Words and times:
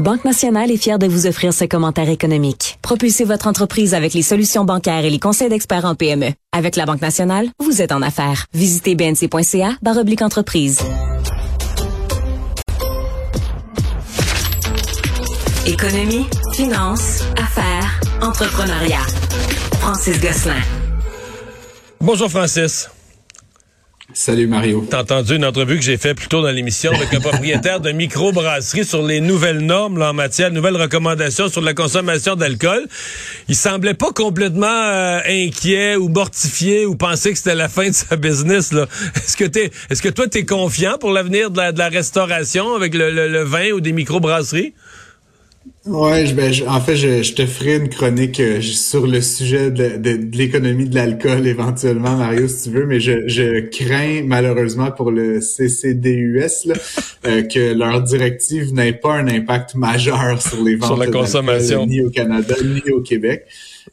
Banque 0.00 0.24
Nationale 0.24 0.72
est 0.72 0.76
fière 0.76 0.98
de 0.98 1.06
vous 1.06 1.26
offrir 1.26 1.52
ce 1.52 1.64
commentaire 1.64 2.08
économique. 2.08 2.78
Propulsez 2.82 3.24
votre 3.24 3.46
entreprise 3.46 3.94
avec 3.94 4.12
les 4.12 4.22
solutions 4.22 4.64
bancaires 4.64 5.04
et 5.04 5.10
les 5.10 5.20
conseils 5.20 5.48
d'experts 5.48 5.84
en 5.84 5.94
PME. 5.94 6.32
Avec 6.52 6.74
la 6.74 6.84
Banque 6.84 7.00
Nationale, 7.00 7.46
vous 7.60 7.80
êtes 7.80 7.92
en 7.92 8.02
affaires. 8.02 8.46
Visitez 8.54 8.96
bnc.ca 8.96 9.76
oblique 9.96 10.22
entreprise. 10.22 10.80
Économie, 15.66 16.26
finance, 16.52 17.22
affaires, 17.40 18.00
entrepreneuriat. 18.20 19.06
Francis 19.78 20.20
Gosselin. 20.20 20.60
Bonjour 22.00 22.28
Francis. 22.28 22.88
Salut 24.12 24.46
Mario. 24.46 24.86
T'as 24.88 25.00
entendu 25.00 25.36
une 25.36 25.46
entrevue 25.46 25.76
que 25.76 25.82
j'ai 25.82 25.96
faite 25.96 26.18
plus 26.18 26.28
tôt 26.28 26.42
dans 26.42 26.50
l'émission 26.50 26.92
avec 26.92 27.14
un 27.14 27.20
propriétaire 27.20 27.80
de 27.80 27.90
microbrasserie 27.90 28.84
sur 28.84 29.02
les 29.02 29.20
nouvelles 29.20 29.60
normes 29.60 30.02
en 30.02 30.12
matière, 30.12 30.50
de 30.50 30.54
nouvelles 30.54 30.76
recommandations 30.76 31.48
sur 31.48 31.62
la 31.62 31.72
consommation 31.72 32.36
d'alcool. 32.36 32.86
Il 33.48 33.56
semblait 33.56 33.94
pas 33.94 34.12
complètement 34.12 34.66
euh, 34.66 35.20
inquiet 35.26 35.96
ou 35.96 36.10
mortifié 36.10 36.84
ou 36.84 36.96
penser 36.96 37.32
que 37.32 37.38
c'était 37.38 37.54
la 37.54 37.70
fin 37.70 37.88
de 37.88 37.94
sa 37.94 38.16
business. 38.16 38.72
Là. 38.72 38.86
Est-ce 39.16 39.38
que 39.38 39.46
t'es, 39.46 39.70
est-ce 39.88 40.02
que 40.02 40.10
toi 40.10 40.28
t'es 40.28 40.44
confiant 40.44 40.98
pour 40.98 41.10
l'avenir 41.10 41.50
de 41.50 41.56
la, 41.56 41.88
restauration 41.88 42.74
avec 42.74 42.94
le, 42.94 43.10
le 43.10 43.42
vin 43.42 43.70
ou 43.72 43.80
des 43.80 43.92
microbrasseries? 43.92 44.74
Ouais, 45.86 46.32
ben, 46.32 46.50
en 46.66 46.80
fait, 46.80 46.96
je, 46.96 47.34
te 47.34 47.44
ferai 47.44 47.76
une 47.76 47.90
chronique 47.90 48.40
euh, 48.40 48.62
sur 48.62 49.06
le 49.06 49.20
sujet 49.20 49.70
de, 49.70 49.98
de, 49.98 50.18
l'économie 50.34 50.88
de 50.88 50.94
l'alcool 50.94 51.46
éventuellement, 51.46 52.16
Mario, 52.16 52.48
si 52.48 52.64
tu 52.64 52.74
veux, 52.74 52.86
mais 52.86 53.00
je, 53.00 53.28
je 53.28 53.60
crains 53.60 54.22
malheureusement 54.24 54.90
pour 54.90 55.10
le 55.10 55.40
CCDUS 55.40 56.68
là, 56.68 56.74
euh, 57.26 57.42
que 57.42 57.74
leur 57.74 58.00
directive 58.00 58.72
n'ait 58.72 58.94
pas 58.94 59.12
un 59.12 59.28
impact 59.28 59.74
majeur 59.74 60.40
sur 60.40 60.64
les 60.64 60.76
ventes 60.76 60.86
sur 60.86 60.96
la 60.96 61.08
consommation 61.08 61.86
ni 61.86 62.00
au 62.00 62.08
Canada 62.08 62.54
ni 62.64 62.90
au 62.90 63.02
Québec. 63.02 63.44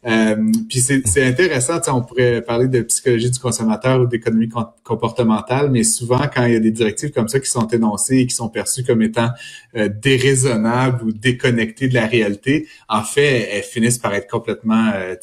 Euh, 0.06 0.36
puis 0.70 0.80
c'est 0.80 1.24
intéressant, 1.24 1.80
on 1.96 2.02
pourrait 2.02 2.42
parler 2.42 2.68
de 2.68 2.82
psychologie 2.82 3.30
du 3.30 3.40
consommateur 3.40 4.02
ou 4.02 4.08
d'économie 4.08 4.50
comportementale, 4.84 5.70
mais 5.70 5.84
souvent 5.84 6.22
quand 6.34 6.46
il 6.46 6.54
y 6.54 6.56
a 6.56 6.60
des 6.60 6.72
directives 6.72 7.12
comme 7.12 7.28
ça 7.28 7.40
qui 7.40 7.50
sont 7.50 7.68
énoncées 7.68 8.18
et 8.18 8.28
qui 8.28 8.36
sont 8.36 8.50
perçues 8.50 8.84
comme 8.84 9.02
étant 9.02 9.30
euh, 9.76 9.90
déraisonnables 9.90 11.04
ou 11.04 11.12
déconnectées 11.12 11.88
de 11.88 11.94
la 11.94 12.08
réalité, 12.08 12.68
en 12.90 13.04
fait, 13.04 13.50
elles 13.52 13.64
finissent 13.64 14.00
par 14.00 14.14
être 14.14 14.30
complètement 14.30 14.92
euh, 14.96 15.16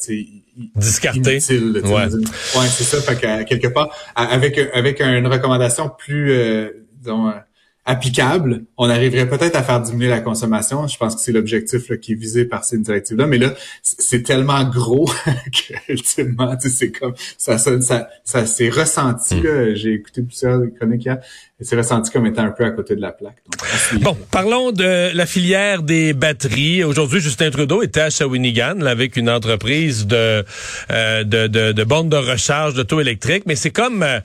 discartées. 0.75 1.19
Inutiles, 1.19 1.81
ouais, 1.83 1.91
ouais 1.91 2.67
c'est 2.69 2.83
ça. 2.83 3.01
Fait 3.01 3.19
que, 3.19 3.43
quelque 3.43 3.67
part, 3.67 3.89
avec 4.15 4.57
avec 4.73 5.01
une 5.01 5.27
recommandation 5.27 5.89
plus 5.89 6.31
euh, 6.31 6.69
disons 6.99 7.31
applicable, 7.89 8.65
on 8.77 8.87
arriverait 8.87 9.27
peut-être 9.27 9.55
à 9.55 9.63
faire 9.63 9.81
diminuer 9.81 10.09
la 10.09 10.19
consommation. 10.19 10.85
Je 10.87 10.95
pense 10.95 11.15
que 11.15 11.21
c'est 11.21 11.31
l'objectif 11.31 11.91
qui 11.99 12.11
est 12.11 12.15
visé 12.15 12.45
par 12.45 12.63
ces 12.63 12.77
directives-là. 12.77 13.25
Mais 13.25 13.39
là, 13.39 13.55
c'est 13.81 14.21
tellement 14.21 14.63
gros 14.63 15.05
que 15.25 15.73
ultimement, 15.91 16.55
c'est 16.59 16.91
comme 16.91 17.15
ça, 17.39 17.57
ça, 17.57 17.81
ça, 17.81 18.07
ça 18.23 18.45
s'est 18.45 18.69
ressenti. 18.69 19.37
Hmm. 19.37 19.73
J'ai 19.73 19.93
écouté 19.93 20.21
plusieurs 20.21 20.61
chroniques 20.77 21.03
hier. 21.03 21.17
C'est 21.61 21.75
ressenti 21.75 22.11
comme 22.11 22.27
étant 22.27 22.43
un 22.43 22.51
peu 22.51 22.63
à 22.63 22.69
côté 22.69 22.95
de 22.95 23.01
la 23.01 23.11
plaque. 23.11 23.41
bon, 24.01 24.15
parlons 24.29 24.71
de 24.71 25.15
la 25.15 25.25
filière 25.25 25.81
des 25.81 26.13
batteries. 26.13 26.83
Aujourd'hui, 26.83 27.21
Justin 27.21 27.49
Trudeau 27.49 27.81
était 27.81 28.01
à 28.01 28.09
Shawinigan 28.11 28.81
avec 28.81 29.17
une 29.17 29.31
entreprise 29.31 30.05
de, 30.05 30.45
euh, 30.91 31.23
de, 31.23 31.47
de, 31.47 31.71
de 31.71 31.83
bornes 31.83 32.09
de 32.09 32.17
recharge 32.17 32.75
d'auto 32.75 33.01
électrique, 33.01 33.43
mais 33.47 33.55
c'est 33.55 33.71
comme... 33.71 34.03
Euh, 34.03 34.19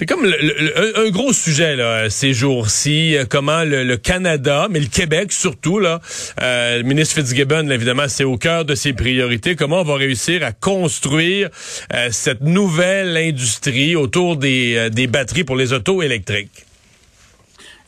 c'est 0.00 0.06
comme 0.06 0.24
un 0.24 1.10
gros 1.10 1.34
sujet 1.34 1.76
là, 1.76 2.08
ces 2.08 2.32
jours-ci, 2.32 3.18
euh, 3.18 3.26
comment 3.28 3.64
le, 3.64 3.96
Canada, 3.98 4.66
mais 4.70 4.80
le 4.80 4.86
Québec 4.86 5.30
surtout, 5.30 5.78
là, 5.78 6.00
euh, 6.40 6.78
le 6.78 6.84
ministre 6.84 7.16
Fitzgibbon, 7.16 7.68
évidemment, 7.68 8.08
c'est 8.08 8.24
au 8.24 8.38
cœur 8.38 8.64
de 8.64 8.74
ses 8.74 8.94
priorités, 8.94 9.56
comment 9.56 9.82
on 9.82 9.84
va 9.84 9.96
réussir 9.96 10.42
à 10.42 10.52
construire 10.52 11.50
euh, 11.92 12.08
cette 12.12 12.40
nouvelle 12.40 13.14
industrie 13.18 13.94
autour 13.94 14.38
des, 14.38 14.88
des 14.88 15.06
batteries 15.06 15.44
pour 15.44 15.56
les 15.56 15.74
autos 15.74 16.00
électriques? 16.00 16.64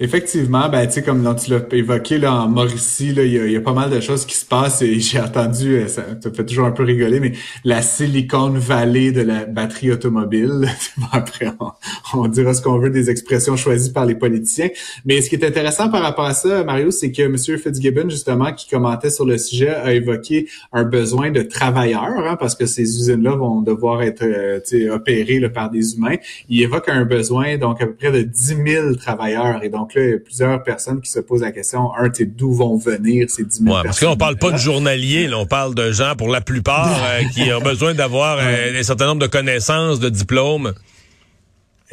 Effectivement, 0.00 0.68
ben 0.68 0.86
tu 0.86 0.94
sais 0.94 1.02
comme 1.02 1.36
tu 1.36 1.50
l'as 1.50 1.62
évoqué 1.72 2.18
là 2.18 2.34
en 2.34 2.48
Mauricie, 2.48 3.12
là 3.12 3.24
il 3.24 3.52
y 3.52 3.56
a, 3.56 3.60
pas 3.60 3.72
mal 3.72 3.90
de 3.90 4.00
choses 4.00 4.24
qui 4.24 4.34
se 4.34 4.44
passent 4.44 4.82
et 4.82 4.98
j'ai 4.98 5.20
entendu, 5.20 5.76
euh, 5.76 5.86
ça, 5.86 6.02
te 6.02 6.30
fait 6.30 6.44
toujours 6.44 6.66
un 6.66 6.72
peu 6.72 6.82
rigoler, 6.82 7.20
mais 7.20 7.32
la 7.64 7.82
Silicon 7.82 8.50
Valley 8.50 9.12
de 9.12 9.20
la 9.20 9.44
batterie 9.44 9.92
automobile. 9.92 10.68
Après, 11.12 11.52
on, 12.14 12.26
dira 12.26 12.54
ce 12.54 12.62
qu'on 12.62 12.78
veut 12.78 12.90
des 12.90 13.10
expressions 13.10 13.56
choisies 13.56 13.92
par 13.92 14.06
les 14.06 14.14
politiciens. 14.14 14.68
Mais 15.04 15.20
ce 15.20 15.28
qui 15.28 15.36
est 15.36 15.44
intéressant 15.44 15.90
par 15.90 16.02
rapport 16.02 16.24
à 16.24 16.34
ça, 16.34 16.64
Mario, 16.64 16.90
c'est 16.90 17.12
que 17.12 17.22
M. 17.22 17.36
Fitzgibbon 17.36 18.08
justement 18.08 18.52
qui 18.52 18.68
commentait 18.68 19.10
sur 19.10 19.26
le 19.26 19.38
sujet 19.38 19.70
a 19.70 19.92
évoqué 19.92 20.48
un 20.72 20.84
besoin 20.84 21.30
de 21.30 21.42
travailleurs, 21.42 22.26
hein, 22.26 22.36
parce 22.40 22.54
que 22.54 22.66
ces 22.66 22.82
usines-là 22.82 23.36
vont 23.36 23.62
devoir 23.62 24.02
être 24.02 24.24
euh, 24.24 24.94
opérées 24.94 25.38
là, 25.38 25.50
par 25.50 25.70
des 25.70 25.94
humains. 25.94 26.16
Il 26.48 26.62
évoque 26.62 26.88
un 26.88 27.04
besoin 27.04 27.58
donc 27.58 27.80
à 27.82 27.86
peu 27.86 27.94
près 27.94 28.10
de 28.10 28.22
10 28.22 28.56
000 28.66 28.94
travailleurs 28.94 29.62
et 29.62 29.68
il 29.94 30.10
y 30.10 30.12
a 30.14 30.18
plusieurs 30.18 30.62
personnes 30.62 31.00
qui 31.00 31.10
se 31.10 31.20
posent 31.20 31.42
la 31.42 31.52
question, 31.52 31.92
un, 31.94 32.10
d'où 32.26 32.52
vont 32.52 32.76
venir 32.76 33.28
ces 33.30 33.44
10 33.44 33.64
000 33.64 33.74
ouais, 33.74 33.82
Parce 33.84 34.00
qu'on 34.00 34.16
parle 34.16 34.36
pas 34.36 34.50
de 34.50 34.58
journaliers, 34.58 35.26
là, 35.28 35.38
on 35.38 35.46
parle 35.46 35.74
de 35.74 35.92
gens, 35.92 36.14
pour 36.16 36.28
la 36.28 36.40
plupart, 36.40 37.00
euh, 37.04 37.22
qui 37.34 37.52
ont 37.52 37.60
besoin 37.60 37.94
d'avoir 37.94 38.38
euh, 38.40 38.78
un 38.78 38.82
certain 38.82 39.06
nombre 39.06 39.22
de 39.22 39.26
connaissances, 39.26 40.00
de 40.00 40.08
diplômes. 40.08 40.72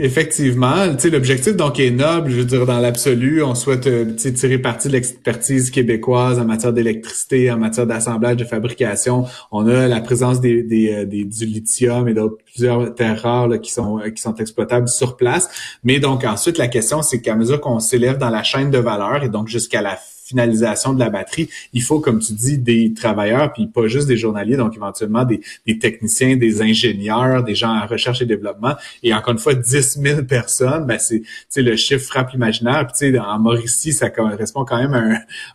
Effectivement, 0.01 0.85
l'objectif 1.11 1.57
donc 1.57 1.77
est 1.77 1.91
noble. 1.91 2.31
Je 2.31 2.37
veux 2.37 2.45
dire, 2.45 2.65
dans 2.65 2.79
l'absolu, 2.79 3.43
on 3.43 3.53
souhaite 3.53 3.85
euh, 3.85 4.05
tirer 4.15 4.57
parti 4.57 4.87
de 4.87 4.93
l'expertise 4.93 5.71
québécoise 5.71 6.39
en 6.39 6.45
matière 6.45 6.71
d'électricité, 6.71 7.51
en 7.51 7.57
matière 7.57 7.85
d'assemblage, 7.85 8.37
de 8.37 8.45
fabrication. 8.45 9.25
On 9.51 9.67
a 9.67 9.89
la 9.89 9.99
présence 9.99 10.39
des, 10.39 10.63
des, 10.63 10.93
euh, 10.93 11.05
du 11.05 11.45
lithium 11.45 12.07
et 12.07 12.13
d'autres 12.13 12.37
plusieurs 12.45 12.95
terres 12.95 13.21
rares 13.21 13.49
là, 13.49 13.57
qui 13.57 13.73
sont 13.73 13.99
euh, 13.99 14.09
qui 14.09 14.21
sont 14.21 14.35
exploitables 14.35 14.87
sur 14.87 15.17
place. 15.17 15.49
Mais 15.83 15.99
donc 15.99 16.23
ensuite, 16.23 16.57
la 16.57 16.69
question, 16.69 17.01
c'est 17.01 17.19
qu'à 17.19 17.35
mesure 17.35 17.59
qu'on 17.59 17.81
s'élève 17.81 18.17
dans 18.17 18.29
la 18.29 18.43
chaîne 18.43 18.71
de 18.71 18.77
valeur 18.77 19.25
et 19.25 19.29
donc 19.29 19.49
jusqu'à 19.49 19.81
la 19.81 19.99
finalisation 20.29 20.93
de 20.93 20.99
la 20.99 21.09
batterie, 21.09 21.49
il 21.73 21.81
faut, 21.81 21.99
comme 21.99 22.19
tu 22.19 22.33
dis, 22.33 22.57
des 22.57 22.93
travailleurs, 22.93 23.51
puis 23.51 23.67
pas 23.67 23.87
juste 23.87 24.07
des 24.07 24.17
journaliers, 24.17 24.57
donc 24.57 24.75
éventuellement 24.75 25.25
des, 25.25 25.41
des 25.65 25.79
techniciens, 25.79 26.37
des 26.37 26.61
ingénieurs, 26.61 27.43
des 27.43 27.55
gens 27.55 27.75
en 27.75 27.85
recherche 27.87 28.21
et 28.21 28.25
développement. 28.25 28.75
Et 29.03 29.13
encore 29.13 29.33
une 29.33 29.39
fois, 29.39 29.55
10 29.55 29.99
000 30.01 30.23
personnes, 30.23 30.85
ben 30.85 30.99
c'est 30.99 31.61
le 31.61 31.75
chiffre 31.75 32.05
frappe 32.05 32.31
l'imaginaire. 32.31 32.87
Puis 32.87 33.17
en 33.19 33.39
Mauricie, 33.39 33.93
ça 33.93 34.09
correspond 34.09 34.65
quand 34.65 34.77
même 34.77 34.93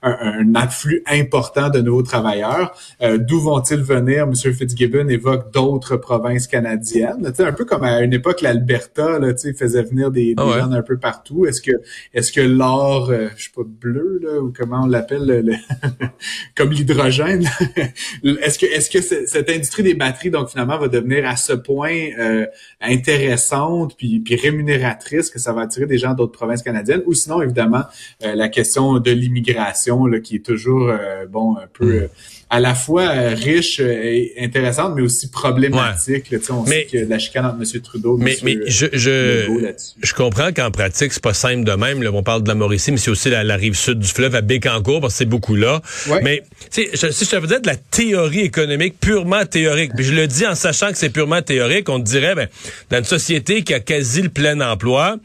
à 0.02 0.08
un, 0.08 0.40
un, 0.40 0.54
afflux 0.54 1.02
important 1.06 1.70
de 1.70 1.80
nouveaux 1.80 2.02
travailleurs. 2.02 2.76
Euh, 3.02 3.18
D'où 3.18 3.41
vont-ils 3.41 3.82
venir? 3.82 4.24
M. 4.24 4.34
Fitzgibbon 4.34 5.08
évoque 5.08 5.52
d'autres 5.52 5.96
provinces 5.96 6.46
canadiennes. 6.46 7.32
sais 7.34 7.44
un 7.44 7.52
peu 7.52 7.64
comme 7.64 7.84
à 7.84 8.00
une 8.00 8.12
époque, 8.12 8.41
l'Alberta 8.41 9.20
faisait 9.56 9.82
venir 9.82 10.10
des, 10.10 10.34
des 10.34 10.42
ah 10.42 10.58
gens 10.60 10.72
un 10.72 10.82
peu 10.82 10.98
partout. 10.98 11.46
Est-ce 11.46 11.60
que 11.60 11.72
est-ce 12.12 12.32
que 12.32 12.41
l'or, 12.41 13.10
euh, 13.10 13.28
je 13.36 13.44
sais 13.44 13.50
pas, 13.54 13.62
bleu, 13.64 14.20
là, 14.22 14.41
ou 14.41 14.50
comment 14.64 14.84
on 14.84 14.86
l'appelle, 14.86 15.60
comme 16.54 16.70
l'hydrogène. 16.70 17.48
est-ce 18.25 18.58
que, 18.58 18.66
est-ce 18.66 18.91
que 18.91 19.00
cette 19.00 19.50
industrie 19.50 19.82
des 19.82 19.94
batteries, 19.94 20.30
donc 20.30 20.50
finalement, 20.50 20.78
va 20.78 20.88
devenir 20.88 21.26
à 21.26 21.36
ce 21.36 21.52
point 21.52 22.10
euh, 22.19 22.47
intéressante 22.80 23.97
puis, 23.97 24.20
puis 24.20 24.36
rémunératrice 24.36 25.30
que 25.30 25.38
ça 25.38 25.53
va 25.53 25.62
attirer 25.62 25.86
des 25.86 25.98
gens 25.98 26.14
d'autres 26.14 26.32
provinces 26.32 26.62
canadiennes, 26.62 27.03
ou 27.06 27.14
sinon 27.14 27.42
évidemment 27.42 27.84
euh, 28.24 28.34
la 28.34 28.48
question 28.48 28.98
de 28.98 29.10
l'immigration 29.10 30.10
qui 30.22 30.36
est 30.36 30.44
toujours 30.44 30.88
euh, 30.88 31.26
bon 31.26 31.56
un 31.56 31.66
peu 31.72 32.03
mm 32.03 32.08
à 32.54 32.60
la 32.60 32.76
fois 32.76 33.09
euh, 33.09 33.34
riche 33.34 33.81
euh, 33.81 34.04
et 34.04 34.34
intéressante, 34.38 34.92
mais 34.94 35.03
aussi 35.03 35.28
problématique. 35.28 36.31
Là, 36.31 36.38
on 36.50 36.62
mais, 36.62 36.87
sait 36.88 37.04
que 37.04 37.10
la 37.10 37.19
chicane 37.19 37.47
entre 37.47 37.56
M. 37.56 37.81
Trudeau 37.82 38.16
mais, 38.16 38.37
mais 38.44 38.59
je, 38.69 38.87
je, 38.92 39.72
je 40.00 40.15
comprends 40.15 40.53
qu'en 40.53 40.70
pratique, 40.70 41.12
c'est 41.12 41.22
pas 41.22 41.34
simple 41.34 41.65
de 41.65 41.72
même. 41.72 42.00
Là, 42.00 42.10
on 42.12 42.22
parle 42.22 42.44
de 42.44 42.48
la 42.48 42.54
Mauricie, 42.54 42.92
mais 42.92 42.98
c'est 42.98 43.10
aussi 43.10 43.28
la, 43.28 43.56
rive 43.56 43.75
sud 43.75 43.98
du 43.98 44.06
fleuve 44.06 44.37
à 44.37 44.41
Bécancour, 44.41 45.00
parce 45.00 45.15
que 45.15 45.18
c'est 45.18 45.24
beaucoup 45.24 45.56
là. 45.56 45.83
Mais 46.22 46.45
si 46.71 46.86
je 46.92 47.09
te 47.09 47.47
dire 47.47 47.60
de 47.60 47.66
la 47.66 47.77
théorie 47.77 48.42
économique, 48.42 49.01
purement 49.01 49.45
théorique, 49.45 49.91
puis 49.97 50.04
je 50.04 50.15
le 50.15 50.28
dis 50.28 50.47
en 50.47 50.54
sachant 50.54 50.92
que 50.92 50.98
c'est 50.98 51.10
purement 51.10 51.42
théorique, 51.42 51.89
on 51.89 51.98
te 51.98 52.04
dirait, 52.04 52.36
ben, 52.36 52.47
dans 52.91 52.98
une 52.98 53.04
société 53.04 53.65
qui 53.65 53.74
a 53.74 53.80
quasi 53.80 54.22
le 54.22 54.28
plein 54.28 54.60
emploi, 54.60 55.16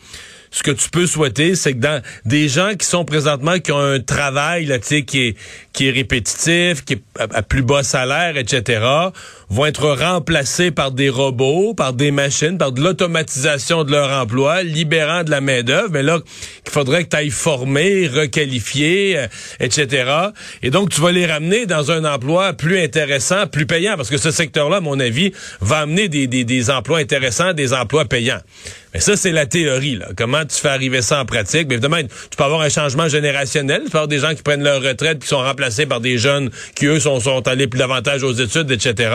ce 0.51 0.63
que 0.63 0.71
tu 0.71 0.89
peux 0.89 1.05
souhaiter, 1.05 1.55
c'est 1.55 1.73
que 1.73 1.79
dans 1.79 2.01
des 2.25 2.47
gens 2.47 2.73
qui 2.75 2.85
sont 2.85 3.05
présentement 3.05 3.59
qui 3.59 3.71
ont 3.71 3.79
un 3.79 3.99
travail 3.99 4.65
là, 4.65 4.79
qui 4.79 4.97
est 4.97 5.35
qui 5.73 5.87
est 5.87 5.91
répétitif, 5.91 6.83
qui 6.83 6.93
est 6.93 7.03
à, 7.19 7.41
plus 7.41 7.61
bas 7.61 7.83
salaire, 7.83 8.37
etc., 8.37 8.81
vont 9.49 9.65
être 9.65 9.89
remplacés 9.89 10.71
par 10.71 10.91
des 10.91 11.09
robots, 11.09 11.73
par 11.73 11.93
des 11.93 12.11
machines, 12.11 12.57
par 12.57 12.71
de 12.71 12.81
l'automatisation 12.81 13.83
de 13.83 13.91
leur 13.91 14.11
emploi, 14.11 14.63
libérant 14.63 15.23
de 15.23 15.31
la 15.31 15.41
main 15.41 15.63
d'œuvre. 15.63 15.89
Mais 15.91 16.03
là, 16.03 16.19
il 16.65 16.71
faudrait 16.71 17.03
que 17.03 17.09
tu 17.09 17.17
ailles 17.17 17.29
former, 17.31 18.07
requalifier, 18.07 19.17
euh, 19.17 19.27
etc. 19.59 20.11
Et 20.61 20.69
donc, 20.69 20.89
tu 20.89 21.01
vas 21.01 21.11
les 21.11 21.25
ramener 21.25 21.65
dans 21.65 21.91
un 21.91 22.05
emploi 22.05 22.53
plus 22.53 22.79
intéressant, 22.79 23.47
plus 23.47 23.65
payant, 23.65 23.95
parce 23.97 24.09
que 24.09 24.17
ce 24.17 24.31
secteur-là, 24.31 24.77
à 24.77 24.81
mon 24.81 24.99
avis, 24.99 25.33
va 25.61 25.79
amener 25.79 26.09
des, 26.09 26.27
des, 26.27 26.43
des 26.43 26.69
emplois 26.69 26.99
intéressants, 26.99 27.53
des 27.53 27.73
emplois 27.73 28.05
payants. 28.05 28.41
Mais 28.93 28.99
ça, 28.99 29.15
c'est 29.15 29.31
la 29.31 29.45
théorie. 29.45 29.97
Là. 29.97 30.07
Comment 30.17 30.43
tu 30.45 30.55
fais 30.55 30.69
arriver 30.69 31.01
ça 31.01 31.21
en 31.21 31.25
pratique? 31.25 31.67
Mais 31.67 31.75
évidemment, 31.75 32.01
tu 32.01 32.37
peux 32.37 32.43
avoir 32.43 32.61
un 32.61 32.69
changement 32.69 33.07
générationnel. 33.07 33.83
Tu 33.85 33.91
peux 33.91 33.97
avoir 33.97 34.07
des 34.07 34.19
gens 34.19 34.33
qui 34.33 34.41
prennent 34.41 34.63
leur 34.63 34.81
retraite 34.81 35.19
qui 35.19 35.27
sont 35.27 35.37
remplacés 35.37 35.85
par 35.85 36.01
des 36.01 36.17
jeunes 36.17 36.49
qui, 36.75 36.87
eux, 36.87 36.99
sont, 36.99 37.19
sont 37.19 37.47
allés 37.47 37.67
plus 37.67 37.77
davantage 37.77 38.23
aux 38.23 38.33
études, 38.33 38.71
etc. 38.71 39.11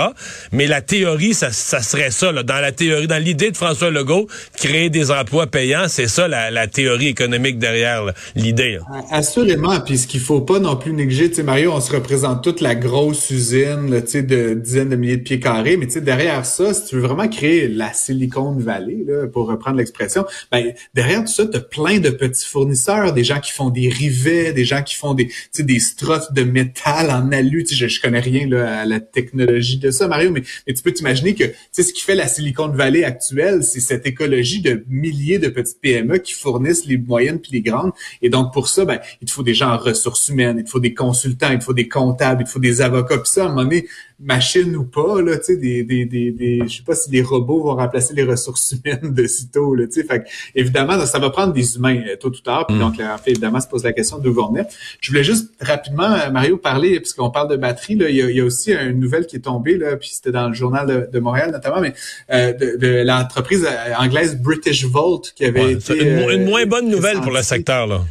Mais 0.53 0.67
la 0.67 0.81
théorie, 0.81 1.35
ça, 1.35 1.50
ça 1.50 1.81
serait 1.81 2.11
ça. 2.11 2.32
Là. 2.32 2.43
Dans 2.43 2.61
la 2.61 2.73
théorie, 2.73 3.06
dans 3.06 3.23
l'idée 3.23 3.50
de 3.50 3.56
François 3.56 3.91
Legault, 3.91 4.26
créer 4.56 4.91
des 4.91 5.11
emplois 5.11 5.47
payants, 5.47 5.87
c'est 5.88 6.09
ça 6.09 6.29
la, 6.29 6.50
la, 6.50 6.67
théorie 6.67 7.09
économique 7.09 7.59
derrière 7.59 8.12
l'idée. 8.35 8.79
Assurément. 9.11 9.81
Puis 9.81 9.99
ce 9.99 10.06
qu'il 10.06 10.21
faut 10.21 10.41
pas 10.41 10.59
non 10.59 10.76
plus 10.76 10.93
négliger, 10.93 11.29
tu 11.29 11.37
sais, 11.37 11.43
Mario, 11.43 11.73
on 11.73 11.81
se 11.81 11.93
représente 11.93 12.43
toute 12.43 12.61
la 12.61 12.75
grosse 12.75 13.31
usine 13.31 14.03
tu 14.03 14.11
sais, 14.11 14.23
de 14.23 14.55
dizaines 14.55 14.91
de 14.91 14.97
milliers 14.97 15.17
de 15.17 15.23
pieds 15.23 15.41
carrés. 15.41 15.76
Mais 15.76 15.87
tu 15.87 15.93
sais, 15.93 16.00
derrière 16.00 16.44
ça, 16.47 16.75
si 16.75 16.87
tu 16.87 16.97
veux 16.97 17.03
vraiment 17.03 17.29
créer 17.29 17.69
la 17.69 17.93
Silicon 17.93 18.53
Valley, 18.53 19.05
là, 19.06 19.26
pour 19.26 19.56
prendre 19.59 19.79
l'expression, 19.79 20.25
ben, 20.50 20.73
derrière 20.94 21.21
tout 21.21 21.32
ça, 21.32 21.47
tu 21.47 21.56
as 21.56 21.61
plein 21.61 21.99
de 21.99 22.11
petits 22.11 22.47
fournisseurs, 22.47 23.12
des 23.12 23.25
gens 23.25 23.41
qui 23.41 23.53
font 23.53 23.71
des 23.71 23.88
rivets, 23.88 24.53
des 24.53 24.65
gens 24.65 24.82
qui 24.82 24.94
font 24.94 25.15
des, 25.15 25.31
des 25.59 25.81
strottes 25.81 26.32
de 26.32 26.43
métal 26.43 27.11
en 27.11 27.31
alu. 27.32 27.65
Je, 27.71 27.87
je 27.87 28.00
connais 28.00 28.21
rien 28.21 28.49
là, 28.49 28.81
à 28.81 28.85
la 28.85 29.00
technologie 29.00 29.79
de 29.79 29.91
ça, 29.91 30.09
Mario, 30.14 30.31
mais, 30.31 30.43
tu 30.72 30.82
peux 30.82 30.93
t'imaginer 30.93 31.34
que 31.34 31.44
ce 31.72 31.93
qui 31.93 32.02
fait 32.02 32.14
la 32.14 32.28
Silicon 32.28 32.69
Valley 32.69 33.05
actuelle, 33.05 33.64
c'est 33.64 33.81
cette 33.81 34.06
écologie 34.06 34.61
de 34.61 34.84
milliers 34.88 35.38
de 35.38 35.49
petites 35.49 35.81
PME 35.81 36.19
qui 36.19 36.34
fournissent 36.34 36.87
les 36.87 36.99
moyennes 36.99 37.40
puis 37.40 37.50
les 37.52 37.62
grandes. 37.62 37.93
Et 38.22 38.31
donc, 38.31 38.52
pour 38.52 38.69
ça, 38.69 38.84
ben, 38.84 39.00
il 39.20 39.26
te 39.26 39.32
faut 39.32 39.43
des 39.43 39.55
gens 39.55 39.70
en 39.70 39.76
ressources 39.76 40.28
humaines, 40.28 40.58
il 40.58 40.64
te 40.64 40.70
faut 40.70 40.81
des 40.81 40.94
consultants, 40.94 41.50
il 41.50 41.58
te 41.58 41.64
faut 41.64 41.75
des 41.75 41.88
comptables, 41.88 42.43
il 42.43 42.44
te 42.44 42.50
faut 42.50 42.61
des 42.61 42.81
avocats. 42.81 43.19
Puis 43.19 43.31
ça, 43.31 43.43
à 43.43 43.46
un 43.46 43.49
moment 43.49 43.64
donné, 43.64 43.87
machine 44.20 44.76
ou 44.76 44.84
pas, 44.84 45.20
là, 45.20 45.37
tu 45.38 45.44
sais, 45.44 45.56
des, 45.56 45.82
des, 45.82 46.05
des, 46.05 46.31
des, 46.31 46.62
je 46.66 46.76
sais 46.76 46.82
pas 46.82 46.94
si 46.94 47.11
les 47.11 47.22
robots 47.22 47.62
vont 47.62 47.75
remplacer 47.75 48.14
les 48.14 48.22
ressources 48.22 48.72
humaines 48.84 49.12
de 49.12 49.26
sitôt, 49.26 49.75
là, 49.75 49.87
tu 49.87 49.94
sais. 49.94 50.05
Fait 50.05 50.25
évidemment, 50.55 51.05
ça 51.06 51.19
va 51.19 51.31
prendre 51.31 51.52
des 51.52 51.76
humains 51.76 52.00
euh, 52.06 52.16
tôt 52.16 52.28
ou 52.28 52.40
tard. 52.40 52.66
Puis 52.66 52.76
mm. 52.76 52.81
donc, 52.81 52.94
en 53.00 53.19
fait, 53.19 53.32
évidemment, 53.32 53.61
se 53.61 53.69
pose 53.69 53.84
la 53.84 53.93
question 53.93 54.19
d'où 54.19 54.32
vont 54.32 54.49
venir. 54.49 54.66
Je 55.00 55.11
voulais 55.11 55.25
juste 55.25 55.50
rapidement, 55.61 56.12
euh, 56.12 56.31
Mario, 56.31 56.56
parler, 56.56 57.00
puisqu'on 57.00 57.31
parle 57.31 57.50
de 57.50 57.56
batterie, 57.56 57.96
là, 57.96 58.08
il 58.08 58.16
y 58.16 58.40
a, 58.40 58.44
aussi 58.44 58.72
une 58.72 59.00
nouvelle 59.00 59.26
qui 59.26 59.37
est 59.37 59.40
tombée, 59.40 59.76
là, 59.78 59.96
puis 60.04 60.12
c'était 60.12 60.32
dans 60.32 60.48
le 60.48 60.54
journal 60.54 61.08
de, 61.10 61.18
Montréal 61.18 61.50
notamment, 61.50 61.80
mais 61.80 61.94
euh, 62.30 62.52
de, 62.52 63.02
l'entreprise 63.04 63.66
anglaise 63.98 64.36
British 64.36 64.84
Volt 64.84 65.32
qui 65.34 65.46
avait 65.46 65.72
été... 65.72 65.98
Une, 66.34 66.44
moins 66.44 66.66
bonne 66.66 66.90
nouvelle 66.90 67.20
pour 67.20 67.32
le 67.32 67.42
secteur, 67.42 67.86
là. 67.86 68.02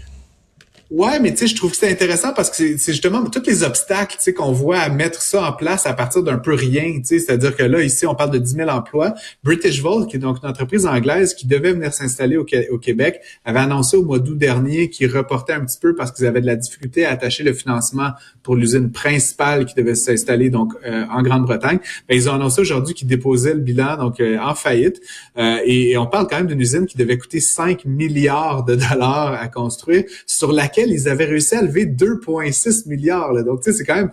Ouais, 0.93 1.19
mais 1.19 1.31
tu 1.31 1.39
sais, 1.39 1.47
je 1.47 1.55
trouve 1.55 1.71
que 1.71 1.77
c'est 1.77 1.89
intéressant 1.89 2.33
parce 2.35 2.51
que 2.51 2.77
c'est 2.77 2.91
justement 2.91 3.23
tous 3.25 3.41
les 3.47 3.63
obstacles, 3.63 4.15
tu 4.15 4.25
sais, 4.25 4.33
qu'on 4.33 4.51
voit 4.51 4.77
à 4.77 4.89
mettre 4.89 5.23
ça 5.23 5.49
en 5.49 5.51
place 5.51 5.87
à 5.87 5.93
partir 5.93 6.21
d'un 6.21 6.37
peu 6.37 6.53
rien, 6.53 6.99
tu 6.99 7.05
sais, 7.05 7.19
c'est-à-dire 7.19 7.55
que 7.55 7.63
là, 7.63 7.81
ici, 7.81 8.05
on 8.05 8.13
parle 8.13 8.29
de 8.29 8.37
10 8.37 8.57
000 8.57 8.69
emplois. 8.69 9.15
British 9.43 9.81
Volt, 9.81 10.07
qui 10.07 10.17
est 10.17 10.19
donc 10.19 10.37
une 10.43 10.49
entreprise 10.49 10.85
anglaise 10.85 11.33
qui 11.33 11.47
devait 11.47 11.73
venir 11.73 11.91
s'installer 11.95 12.37
au, 12.37 12.45
Québec, 12.77 13.21
avait 13.43 13.61
annoncé 13.61 13.97
au 13.97 14.03
mois 14.03 14.19
d'août 14.19 14.37
dernier 14.37 14.91
qu'ils 14.91 15.11
reportaient 15.11 15.53
un 15.53 15.65
petit 15.65 15.79
peu 15.79 15.95
parce 15.95 16.11
qu'ils 16.11 16.27
avaient 16.27 16.41
de 16.41 16.45
la 16.45 16.55
difficulté 16.55 17.05
à 17.05 17.09
attacher 17.09 17.43
le 17.43 17.53
financement 17.53 18.11
pour 18.43 18.55
l'usine 18.55 18.91
principale 18.91 19.65
qui 19.65 19.73
devait 19.73 19.95
s'installer 19.95 20.51
donc 20.51 20.73
euh, 20.85 21.05
en 21.11 21.23
Grande-Bretagne. 21.23 21.79
Ben, 22.07 22.15
ils 22.15 22.29
ont 22.29 22.33
annoncé 22.33 22.61
aujourd'hui 22.61 22.93
qu'ils 22.93 23.07
déposaient 23.07 23.55
le 23.55 23.61
bilan 23.61 23.97
donc 23.97 24.19
euh, 24.19 24.37
en 24.37 24.53
faillite. 24.53 25.01
Euh, 25.39 25.57
et, 25.65 25.91
et, 25.91 25.97
on 25.97 26.05
parle 26.05 26.27
quand 26.27 26.37
même 26.37 26.45
d'une 26.45 26.61
usine 26.61 26.85
qui 26.85 26.97
devait 26.97 27.17
coûter 27.17 27.39
5 27.39 27.85
milliards 27.85 28.63
de 28.63 28.75
dollars 28.75 29.33
à 29.33 29.47
construire, 29.47 30.03
sur 30.27 30.51
laquelle 30.51 30.82
ils 30.89 31.09
avaient 31.09 31.25
réussi 31.25 31.55
à 31.55 31.61
lever 31.61 31.85
2,6 31.85 32.87
milliards. 32.87 33.33
Là. 33.33 33.43
Donc, 33.43 33.61
tu 33.61 33.71
sais, 33.71 33.77
c'est 33.77 33.83
quand 33.83 33.95
même... 33.95 34.11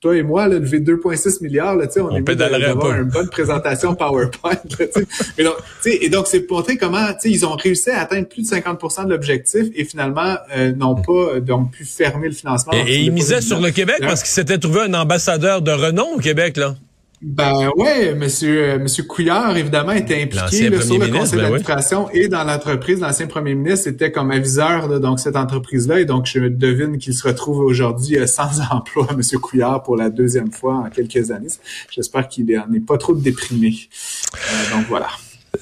Toi 0.00 0.16
et 0.16 0.22
moi, 0.22 0.48
là, 0.48 0.58
lever 0.58 0.80
2,6 0.80 1.42
milliards, 1.42 1.76
là, 1.76 1.86
on, 1.96 2.00
on 2.00 2.16
est 2.16 2.36
d'avoir 2.36 2.94
une 2.94 3.08
bonne 3.08 3.28
présentation 3.28 3.94
PowerPoint. 3.94 4.58
Là, 4.78 4.86
Mais 5.38 5.44
donc, 5.44 5.54
et 5.84 6.08
donc, 6.08 6.26
c'est 6.26 6.40
pour 6.40 6.56
montrer 6.66 6.76
comment 6.76 7.06
ils 7.24 7.46
ont 7.46 7.54
réussi 7.54 7.90
à 7.90 8.00
atteindre 8.00 8.28
plus 8.28 8.42
de 8.42 8.56
50% 8.56 9.04
de 9.04 9.10
l'objectif 9.10 9.66
et 9.74 9.84
finalement 9.84 10.36
euh, 10.56 10.72
n'ont 10.72 10.94
pas 10.94 11.12
euh, 11.12 11.40
donc 11.40 11.72
pu 11.72 11.84
fermer 11.84 12.28
le 12.28 12.34
financement. 12.34 12.72
Et, 12.72 13.02
ils 13.02 13.12
misaient 13.12 13.40
sur 13.40 13.60
le 13.60 13.70
Québec 13.70 13.96
parce 14.00 14.22
qu'ils 14.22 14.32
s'étaient 14.32 14.58
trouvé 14.58 14.82
un 14.82 14.94
ambassadeur 14.94 15.62
de 15.62 15.70
renom 15.70 16.14
au 16.14 16.18
Québec, 16.18 16.56
là. 16.56 16.74
Ben 17.22 17.70
ouais, 17.76 18.14
monsieur 18.14 18.62
euh, 18.62 18.78
monsieur 18.78 19.02
Couillard 19.04 19.56
évidemment 19.56 19.92
était 19.92 20.22
impliqué 20.22 20.70
sur 20.80 20.98
le 20.98 21.08
conseil 21.08 21.38
ben 21.38 21.44
d'administration 21.44 22.10
et 22.10 22.28
dans 22.28 22.44
l'entreprise. 22.44 23.00
L'ancien 23.00 23.26
premier 23.26 23.54
ministre 23.54 23.88
était 23.88 24.12
comme 24.12 24.30
aviseur 24.30 24.88
de 24.88 24.98
donc 24.98 25.18
cette 25.18 25.36
entreprise-là 25.36 26.00
et 26.00 26.04
donc 26.04 26.26
je 26.26 26.40
devine 26.40 26.98
qu'il 26.98 27.14
se 27.14 27.26
retrouve 27.26 27.60
aujourd'hui 27.60 28.18
euh, 28.18 28.26
sans 28.26 28.60
emploi, 28.70 29.08
monsieur 29.16 29.38
Couillard, 29.38 29.82
pour 29.82 29.96
la 29.96 30.10
deuxième 30.10 30.52
fois 30.52 30.74
en 30.74 30.90
quelques 30.90 31.30
années. 31.30 31.48
J'espère 31.90 32.28
qu'il 32.28 32.44
n'est 32.44 32.80
pas 32.80 32.98
trop 32.98 33.14
déprimé. 33.14 33.74
Euh, 34.34 34.76
donc 34.76 34.86
voilà. 34.88 35.08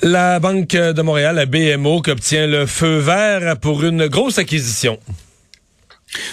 La 0.03 0.41
Banque 0.41 0.71
de 0.71 1.03
Montréal, 1.03 1.37
la 1.37 1.47
BMO, 1.47 2.03
qui 2.03 2.11
obtient 2.11 2.49
le 2.49 2.67
feu 2.67 2.99
vert 2.99 3.59
pour 3.61 3.85
une 3.85 4.09
grosse 4.09 4.39
acquisition. 4.39 4.99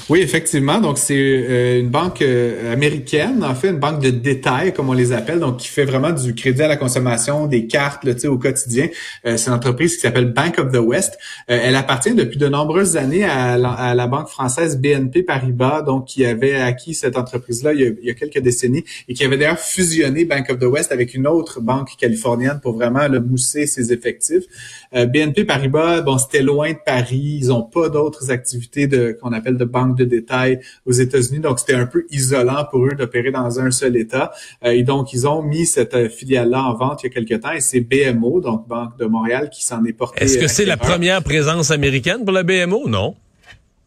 Oui, 0.09 0.19
effectivement. 0.19 0.79
Donc, 0.79 0.97
c'est 0.97 1.15
euh, 1.17 1.79
une 1.79 1.89
banque 1.89 2.21
euh, 2.21 2.73
américaine, 2.73 3.43
en 3.43 3.55
fait, 3.55 3.69
une 3.69 3.79
banque 3.79 4.01
de 4.01 4.09
détail, 4.09 4.73
comme 4.73 4.89
on 4.89 4.93
les 4.93 5.13
appelle, 5.13 5.39
donc 5.39 5.57
qui 5.57 5.67
fait 5.67 5.85
vraiment 5.85 6.11
du 6.11 6.35
crédit 6.35 6.61
à 6.61 6.67
la 6.67 6.77
consommation, 6.77 7.47
des 7.47 7.67
cartes 7.67 8.03
là, 8.03 8.13
au 8.29 8.37
quotidien. 8.37 8.89
Euh, 9.25 9.37
c'est 9.37 9.49
une 9.49 9.55
entreprise 9.55 9.95
qui 9.95 10.01
s'appelle 10.01 10.33
Bank 10.33 10.59
of 10.59 10.71
the 10.71 10.77
West. 10.77 11.17
elle 11.47 11.75
appartient 11.75 12.13
depuis 12.13 12.37
de 12.37 12.47
nombreuses 12.47 12.97
années 12.97 13.23
à 13.23 13.57
la, 13.57 14.07
banque 14.07 14.27
française 14.27 14.77
BNP 14.77 15.23
Paribas, 15.23 15.81
donc 15.81 16.07
qui 16.07 16.25
avait 16.25 16.55
acquis 16.55 16.93
cette 16.93 17.17
entreprise-là 17.17 17.73
il, 17.73 17.97
y 18.03 18.09
a 18.09 18.13
quelques 18.13 18.39
décennies 18.39 18.83
et 19.07 19.13
qui 19.13 19.23
avait 19.23 19.37
d'ailleurs 19.37 19.59
fusionné 19.59 20.25
Bank 20.25 20.49
of 20.49 20.59
the 20.59 20.63
West 20.63 20.91
avec 20.91 21.13
une 21.13 21.27
autre 21.27 21.61
banque 21.61 21.91
californienne 21.97 22.59
pour 22.61 22.73
vraiment 22.73 23.07
le 23.07 23.21
mousser 23.21 23.67
ses 23.67 23.93
effectifs. 23.93 24.43
BNP 24.91 25.45
Paribas, 25.45 26.01
bon, 26.01 26.17
c'était 26.17 26.41
loin 26.41 26.71
de 26.71 26.77
Paris. 26.85 27.39
Ils 27.41 27.47
n'ont 27.47 27.63
pas 27.63 27.89
d'autres 27.89 28.31
activités 28.31 28.87
de 28.87 29.17
qu'on 29.21 29.31
appelle 29.31 29.57
de 29.57 29.65
banque 29.71 29.97
de 29.97 30.05
détail 30.05 30.59
aux 30.85 30.91
États-Unis. 30.91 31.39
Donc, 31.39 31.59
c'était 31.59 31.73
un 31.73 31.85
peu 31.85 32.05
isolant 32.09 32.65
pour 32.69 32.85
eux 32.85 32.93
d'opérer 32.97 33.31
dans 33.31 33.59
un 33.59 33.71
seul 33.71 33.97
État. 33.97 34.31
Euh, 34.63 34.71
et 34.71 34.83
donc, 34.83 35.13
ils 35.13 35.27
ont 35.27 35.41
mis 35.41 35.65
cette 35.65 35.93
euh, 35.93 36.09
filiale-là 36.09 36.63
en 36.63 36.75
vente 36.75 37.03
il 37.03 37.07
y 37.07 37.09
a 37.09 37.13
quelques 37.13 37.41
temps 37.41 37.51
et 37.51 37.61
c'est 37.61 37.81
BMO, 37.81 38.41
donc 38.41 38.67
Banque 38.67 38.97
de 38.97 39.05
Montréal, 39.05 39.49
qui 39.49 39.63
s'en 39.65 39.83
est 39.85 39.93
porté. 39.93 40.23
Est-ce 40.23 40.37
que 40.37 40.47
c'est 40.47 40.65
la 40.65 40.77
première 40.77 41.23
présence 41.23 41.71
américaine 41.71 42.23
pour 42.23 42.33
la 42.33 42.43
BMO? 42.43 42.87
Non. 42.87 43.15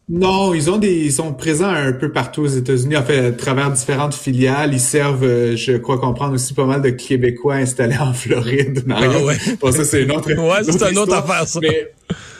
Non, 0.07 0.53
ils 0.53 0.69
ont 0.69 0.77
des, 0.77 0.93
ils 0.93 1.11
sont 1.11 1.33
présents 1.33 1.69
un 1.69 1.91
peu 1.91 2.11
partout 2.11 2.41
aux 2.41 2.47
États-Unis. 2.47 2.95
En 2.95 3.03
fait, 3.03 3.25
à 3.25 3.31
travers 3.31 3.71
différentes 3.71 4.13
filiales, 4.13 4.71
ils 4.71 4.79
servent, 4.79 5.23
euh, 5.23 5.55
je 5.55 5.77
crois 5.77 5.97
comprendre 5.97 6.35
aussi 6.35 6.53
pas 6.53 6.65
mal 6.65 6.83
de 6.83 6.91
Québécois 6.91 7.55
installés 7.55 7.97
en 7.97 8.13
Floride. 8.13 8.83
Ah 8.87 9.09
ouais. 9.19 9.35
bon, 9.59 9.71
ça 9.71 9.83
c'est 9.83 10.03
une 10.03 10.11
autre. 10.11 10.31
ouais, 10.31 10.63
c'est 10.63 10.91
une 10.91 10.99
autre 10.99 11.15
affaire 11.15 11.47
ça. 11.47 11.59
Mais 11.59 11.91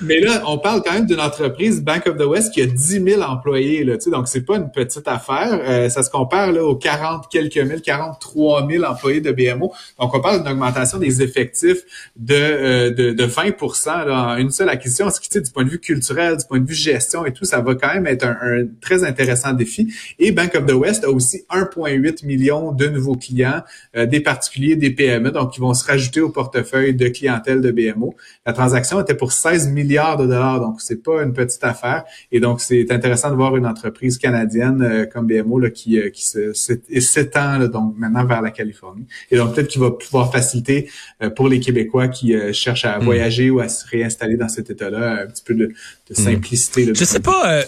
là, 0.02 0.44
on 0.48 0.58
parle 0.58 0.82
quand 0.84 0.94
même 0.94 1.06
d'une 1.06 1.20
entreprise, 1.20 1.84
Bank 1.84 2.08
of 2.08 2.18
the 2.18 2.26
West, 2.26 2.54
qui 2.54 2.62
a 2.62 2.66
10 2.66 3.04
000 3.04 3.22
employés. 3.22 3.84
Là, 3.84 3.96
donc, 4.08 4.28
c'est 4.28 4.42
pas 4.42 4.58
une 4.58 4.72
petite 4.72 5.08
affaire. 5.08 5.60
Euh, 5.64 5.90
ça 5.90 6.04
se 6.04 6.10
compare 6.10 6.52
là, 6.52 6.64
aux 6.64 6.76
40 6.76 7.30
quelques 7.30 7.58
mille, 7.58 7.82
43 7.82 8.68
000 8.70 8.84
employés 8.84 9.22
de 9.22 9.32
BMO. 9.32 9.74
Donc, 10.00 10.14
on 10.14 10.22
parle 10.22 10.44
d'une 10.44 10.52
augmentation 10.52 10.98
des 10.98 11.22
effectifs 11.22 11.84
de, 12.16 12.36
euh, 12.36 12.90
de, 12.92 13.12
de, 13.12 13.24
20 13.24 14.06
là, 14.06 14.34
en 14.34 14.38
une 14.38 14.52
seule 14.52 14.70
acquisition. 14.70 15.10
Ce 15.10 15.20
qui, 15.20 15.30
du 15.40 15.52
point 15.52 15.64
de 15.64 15.70
vue 15.70 15.80
culturel, 15.80 16.38
du 16.38 16.46
point 16.46 16.60
de 16.60 16.68
vue 16.68 16.76
gestion 16.76 17.26
et 17.26 17.32
tout, 17.34 17.46
ça 17.46 17.62
va 17.62 17.76
quand 17.76 17.94
même 17.94 18.08
être 18.08 18.26
un, 18.26 18.66
très 18.82 19.04
intéressant 19.04 19.54
défi. 19.54 19.94
Et 20.20 20.32
Bank 20.32 20.56
of 20.56 20.66
the 20.66 20.74
West 20.74 21.04
a 21.04 21.10
aussi 21.10 21.44
1,8 21.50 22.26
million 22.26 22.72
de 22.72 22.88
nouveaux 22.88 23.16
clients, 23.16 23.62
euh, 23.96 24.06
des 24.06 24.20
particuliers, 24.20 24.76
des 24.76 24.92
PME, 24.92 25.32
donc 25.32 25.54
qui 25.54 25.60
vont 25.60 25.74
se 25.74 25.86
rajouter 25.86 26.22
au 26.22 26.30
portefeuille 26.30 26.94
de 26.94 27.08
clientèle 27.08 27.62
de 27.62 27.72
BMO. 27.72 28.16
La 28.46 28.54
transaction 28.54 29.02
était 29.02 29.16
pour 29.16 29.32
16 29.32 29.70
milliards 29.86 30.18
de 30.18 30.26
dollars, 30.26 30.60
donc 30.60 30.82
c'est 30.82 31.02
pas 31.02 31.24
une 31.24 31.34
petite 31.34 31.64
affaire. 31.64 32.04
Et 32.32 32.40
donc 32.40 32.62
c'est 32.62 32.92
intéressant 32.92 33.30
de 33.30 33.36
voir 33.36 33.56
une 33.56 33.66
entreprise 33.66 34.18
canadienne 34.18 34.82
euh, 34.82 35.06
comme 35.06 35.28
BMO 35.28 35.60
là, 35.60 35.70
qui, 35.70 36.00
euh, 36.00 36.10
qui 36.10 37.02
s'étend 37.02 37.60
donc 37.68 37.96
maintenant 37.98 38.26
vers 38.26 38.42
la 38.42 38.52
Californie. 38.52 39.06
Et 39.32 39.38
donc 39.38 39.54
peut-être 39.54 39.68
qu'il 39.68 39.82
va 39.82 39.92
pouvoir 39.92 40.32
faciliter 40.32 40.90
euh, 41.22 41.30
pour 41.30 41.48
les 41.48 41.60
Québécois 41.60 42.08
qui 42.08 42.34
cherchent 42.54 42.86
à 42.86 43.00
hmm. 43.00 43.04
voyager 43.04 43.50
ou 43.50 43.60
à 43.60 43.70
se 43.70 43.86
réinstaller 43.88 44.38
dans 44.38 44.50
cet 44.50 44.70
état-là 44.70 45.24
un 45.24 45.28
petit 45.28 45.44
peu 45.44 45.54
de, 45.54 45.68
de 45.68 45.74
hmm. 46.10 46.16
simplicité. 46.16 46.92
je 46.94 47.06
sais 47.06 47.20
pas. 47.20 47.64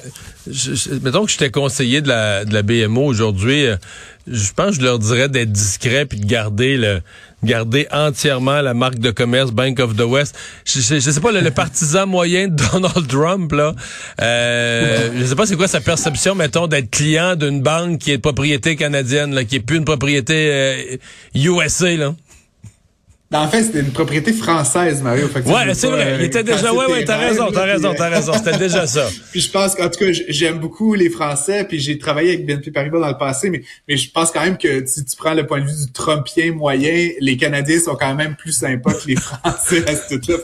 Je, 0.50 0.96
mettons 1.04 1.26
que 1.26 1.32
j'étais 1.32 1.52
conseiller 1.52 2.02
de 2.02 2.08
la, 2.08 2.46
de 2.46 2.54
la 2.54 2.64
BMO 2.64 3.04
aujourd'hui. 3.04 3.66
je 4.28 4.54
pense 4.54 4.72
que 4.72 4.82
je 4.82 4.82
leur 4.82 5.00
dirais 5.00 5.30
d'être 5.30 5.52
discret 5.52 6.06
puis 6.06 6.20
de 6.20 6.26
garder 6.26 6.78
le 6.78 7.02
garder 7.44 7.88
entièrement 7.92 8.62
la 8.62 8.74
marque 8.74 9.00
de 9.00 9.12
commerce 9.12 9.52
Bank 9.52 9.80
of 9.80 9.96
the 9.96 10.02
West. 10.02 10.36
Je, 10.66 10.80
sais 11.00 11.22
pas, 11.22 11.32
le, 11.32 11.52
partisan 11.52 12.08
moyen 12.08 12.48
de 12.48 12.56
Donald 12.72 13.08
Trump, 13.08 13.52
là, 13.52 13.74
euh, 14.22 15.12
je 15.18 15.26
sais 15.26 15.36
pas 15.36 15.46
c'est 15.46 15.56
quoi 15.56 15.68
sa 15.68 15.82
perception, 15.82 16.36
mettons, 16.36 16.68
d'être 16.68 16.90
client 16.90 17.36
d'une 17.36 17.62
banque 17.62 18.00
qui 18.00 18.12
est 18.12 18.18
de 18.18 18.22
propriété 18.22 18.76
canadienne, 18.76 19.34
là, 19.34 19.44
qui 19.44 19.58
est 19.58 19.60
plus 19.60 19.78
une 19.78 19.86
propriété 19.86 20.50
euh, 20.52 20.98
USA, 21.36 21.96
là. 21.96 22.14
En 23.34 23.50
fait, 23.50 23.64
c'était 23.64 23.82
une 23.82 23.92
propriété 23.92 24.32
française, 24.32 25.02
Mario. 25.02 25.28
Fait 25.28 25.46
ouais, 25.46 25.74
c'est 25.74 25.88
vrai. 25.88 26.16
Il 26.18 26.26
était 26.26 26.44
déjà. 26.44 26.74
Ouais, 26.74 26.86
ouais, 26.86 27.04
t'as 27.04 27.18
raison, 27.18 27.48
t'as 27.52 27.66
raison, 27.66 27.94
t'as 27.94 28.08
raison. 28.08 28.32
C'était 28.32 28.58
déjà 28.58 28.88
ça. 28.88 29.06
puis 29.32 29.42
je 29.42 29.52
pense 29.52 29.76
qu'en 29.76 29.90
tout 29.90 30.00
cas, 30.00 30.12
j'aime 30.30 30.60
beaucoup 30.60 30.94
les 30.94 31.10
Français. 31.10 31.66
Puis 31.68 31.78
j'ai 31.78 31.98
travaillé 31.98 32.30
avec 32.30 32.46
BNP 32.46 32.72
Paribas 32.72 33.02
dans 33.02 33.10
le 33.10 33.18
passé, 33.18 33.50
mais 33.50 33.64
mais 33.90 33.98
je 33.98 34.10
pense 34.10 34.32
quand 34.32 34.46
même 34.46 34.58
que 34.58 34.86
si 34.86 35.04
tu 35.04 35.18
prends 35.18 35.34
le 35.34 35.46
point 35.46 35.60
de 35.60 35.66
vue 35.66 35.86
du 35.86 35.92
Trumpien 35.92 36.54
moyen, 36.54 37.10
les 37.20 37.36
Canadiens 37.36 37.82
sont 37.82 37.96
quand 37.96 38.16
même 38.16 38.36
plus 38.36 38.54
sympas 38.54 38.94
que 38.94 39.08
les 39.08 39.16
Français 39.18 39.84
à 39.90 39.96
ce 39.96 40.16
là 40.32 40.38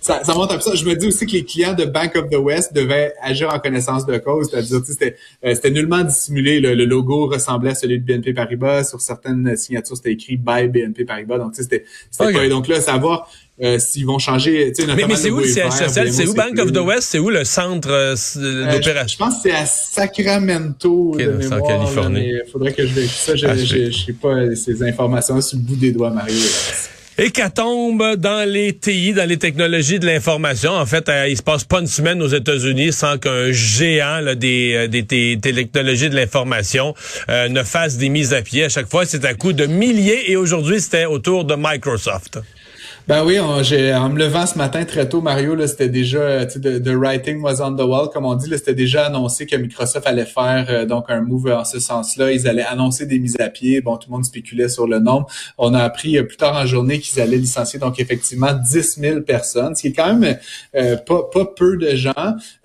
ça, 0.00 0.24
ça 0.24 0.34
montre 0.34 0.54
un 0.54 0.56
peu 0.56 0.62
ça. 0.62 0.74
Je 0.74 0.84
me 0.86 0.94
dis 0.94 1.08
aussi 1.08 1.26
que 1.26 1.32
les 1.32 1.44
clients 1.44 1.74
de 1.74 1.84
Bank 1.84 2.16
of 2.16 2.30
the 2.30 2.38
West 2.38 2.72
devaient 2.74 3.12
agir 3.22 3.52
en 3.52 3.58
connaissance 3.58 4.06
de 4.06 4.16
cause, 4.16 4.48
c'est-à-dire 4.50 4.80
c'était 4.86 5.16
euh, 5.44 5.54
c'était 5.54 5.70
nullement 5.70 6.04
dissimulé. 6.04 6.58
Le, 6.58 6.86
logo 6.86 7.26
ressemblait 7.26 7.72
à 7.72 7.74
celui 7.74 8.00
de 8.00 8.04
BNP 8.04 8.32
Paribas. 8.32 8.84
Sur 8.84 9.02
certaines 9.02 9.56
signatures, 9.56 9.96
c'était 9.96 10.12
écrit 10.12 10.38
by 10.38 10.68
BNP 10.68 11.04
Paribas. 11.04 11.38
Donc 11.38 11.54
c'était 11.70 11.84
c'était 12.10 12.48
donc 12.48 12.68
là 12.68 12.80
savoir 12.80 13.28
euh, 13.62 13.78
s'ils 13.78 14.04
vont 14.04 14.18
changer. 14.18 14.72
Mais, 14.86 15.06
mais 15.08 15.16
c'est 15.16 15.30
où 15.30 15.38
le 15.38 15.46
siège 15.46 15.72
social? 15.72 16.12
C'est 16.12 16.26
où 16.26 16.34
Bank 16.34 16.58
of 16.58 16.72
the 16.72 16.78
West? 16.78 17.08
C'est 17.10 17.18
où 17.18 17.30
le 17.30 17.44
centre 17.44 17.90
euh, 17.90 18.14
euh 18.36 18.72
d'opération? 18.72 19.16
Je 19.18 19.24
pense 19.24 19.42
que 19.42 19.48
c'est 19.48 19.56
à 19.56 19.64
Sacramento. 19.64 21.14
Okay, 21.14 21.24
de 21.24 21.32
mémoire, 21.32 21.62
en 21.62 21.66
Californie. 21.66 22.32
Il 22.44 22.50
faudrait 22.50 22.72
que 22.72 22.86
je 22.86 22.92
vérifie 22.92 23.18
ça. 23.18 23.34
Je 23.34 23.46
n'ai 23.46 23.90
ah, 23.90 24.12
pas 24.20 24.54
ces 24.54 24.82
informations 24.82 25.40
sur 25.40 25.56
le 25.56 25.62
bout 25.62 25.76
des 25.76 25.92
doigts, 25.92 26.10
Mario. 26.10 26.34
Hécatombe 27.18 28.16
dans 28.16 28.46
les 28.48 28.74
TI, 28.74 29.14
dans 29.14 29.28
les 29.28 29.38
technologies 29.38 29.98
de 29.98 30.06
l'information. 30.06 30.72
En 30.72 30.84
fait, 30.84 31.08
euh, 31.08 31.28
il 31.28 31.36
se 31.36 31.42
passe 31.42 31.64
pas 31.64 31.80
une 31.80 31.86
semaine 31.86 32.20
aux 32.22 32.28
États-Unis 32.28 32.92
sans 32.92 33.16
qu'un 33.18 33.52
géant 33.52 34.20
des, 34.34 34.86
des, 34.88 35.38
technologies 35.40 36.10
de 36.10 36.16
l'information 36.16 36.94
ne 37.28 37.62
fasse 37.62 37.96
des 37.96 38.10
mises 38.10 38.34
à 38.34 38.42
pied. 38.42 38.64
À 38.64 38.68
chaque 38.68 38.90
fois, 38.90 39.06
c'est 39.06 39.24
à 39.24 39.34
coup 39.34 39.52
de 39.52 39.66
milliers 39.66 40.30
et 40.30 40.36
aujourd'hui, 40.36 40.80
c'était 40.80 41.06
autour 41.06 41.44
de 41.44 41.54
Microsoft. 41.56 42.38
Ben 43.08 43.24
oui, 43.24 43.38
on, 43.38 43.58
en 43.58 44.08
me 44.08 44.18
levant 44.18 44.46
ce 44.46 44.58
matin 44.58 44.84
très 44.84 45.08
tôt, 45.08 45.20
Mario, 45.20 45.64
c'était 45.68 45.88
déjà, 45.88 46.44
tu 46.44 46.60
sais, 46.60 46.80
the, 46.80 46.88
writing 46.88 47.40
was 47.40 47.62
on 47.62 47.76
the 47.76 47.82
wall, 47.82 48.08
comme 48.12 48.24
on 48.24 48.34
dit, 48.34 48.50
c'était 48.50 48.74
déjà 48.74 49.06
annoncé 49.06 49.46
que 49.46 49.54
Microsoft 49.54 50.04
allait 50.08 50.24
faire 50.24 50.66
euh, 50.70 50.86
donc 50.86 51.04
un 51.06 51.20
move 51.20 51.46
en 51.52 51.64
ce 51.64 51.78
sens-là. 51.78 52.32
Ils 52.32 52.48
allaient 52.48 52.64
annoncer 52.64 53.06
des 53.06 53.20
mises 53.20 53.36
à 53.38 53.48
pied. 53.48 53.80
Bon, 53.80 53.96
tout 53.96 54.10
le 54.10 54.16
monde 54.16 54.24
spéculait 54.24 54.68
sur 54.68 54.88
le 54.88 54.98
nombre. 54.98 55.28
On 55.56 55.72
a 55.72 55.84
appris 55.84 56.18
euh, 56.18 56.24
plus 56.24 56.36
tard 56.36 56.56
en 56.56 56.66
journée 56.66 56.98
qu'ils 56.98 57.20
allaient 57.20 57.36
licencier 57.36 57.78
donc 57.78 58.00
effectivement 58.00 58.52
10 58.52 58.98
000 58.98 59.20
personnes, 59.20 59.76
ce 59.76 59.82
qui 59.82 59.88
est 59.88 59.92
quand 59.92 60.12
même 60.12 60.36
euh, 60.74 60.96
pas, 60.96 61.22
pas 61.32 61.44
peu 61.44 61.76
de 61.76 61.94
gens. 61.94 62.12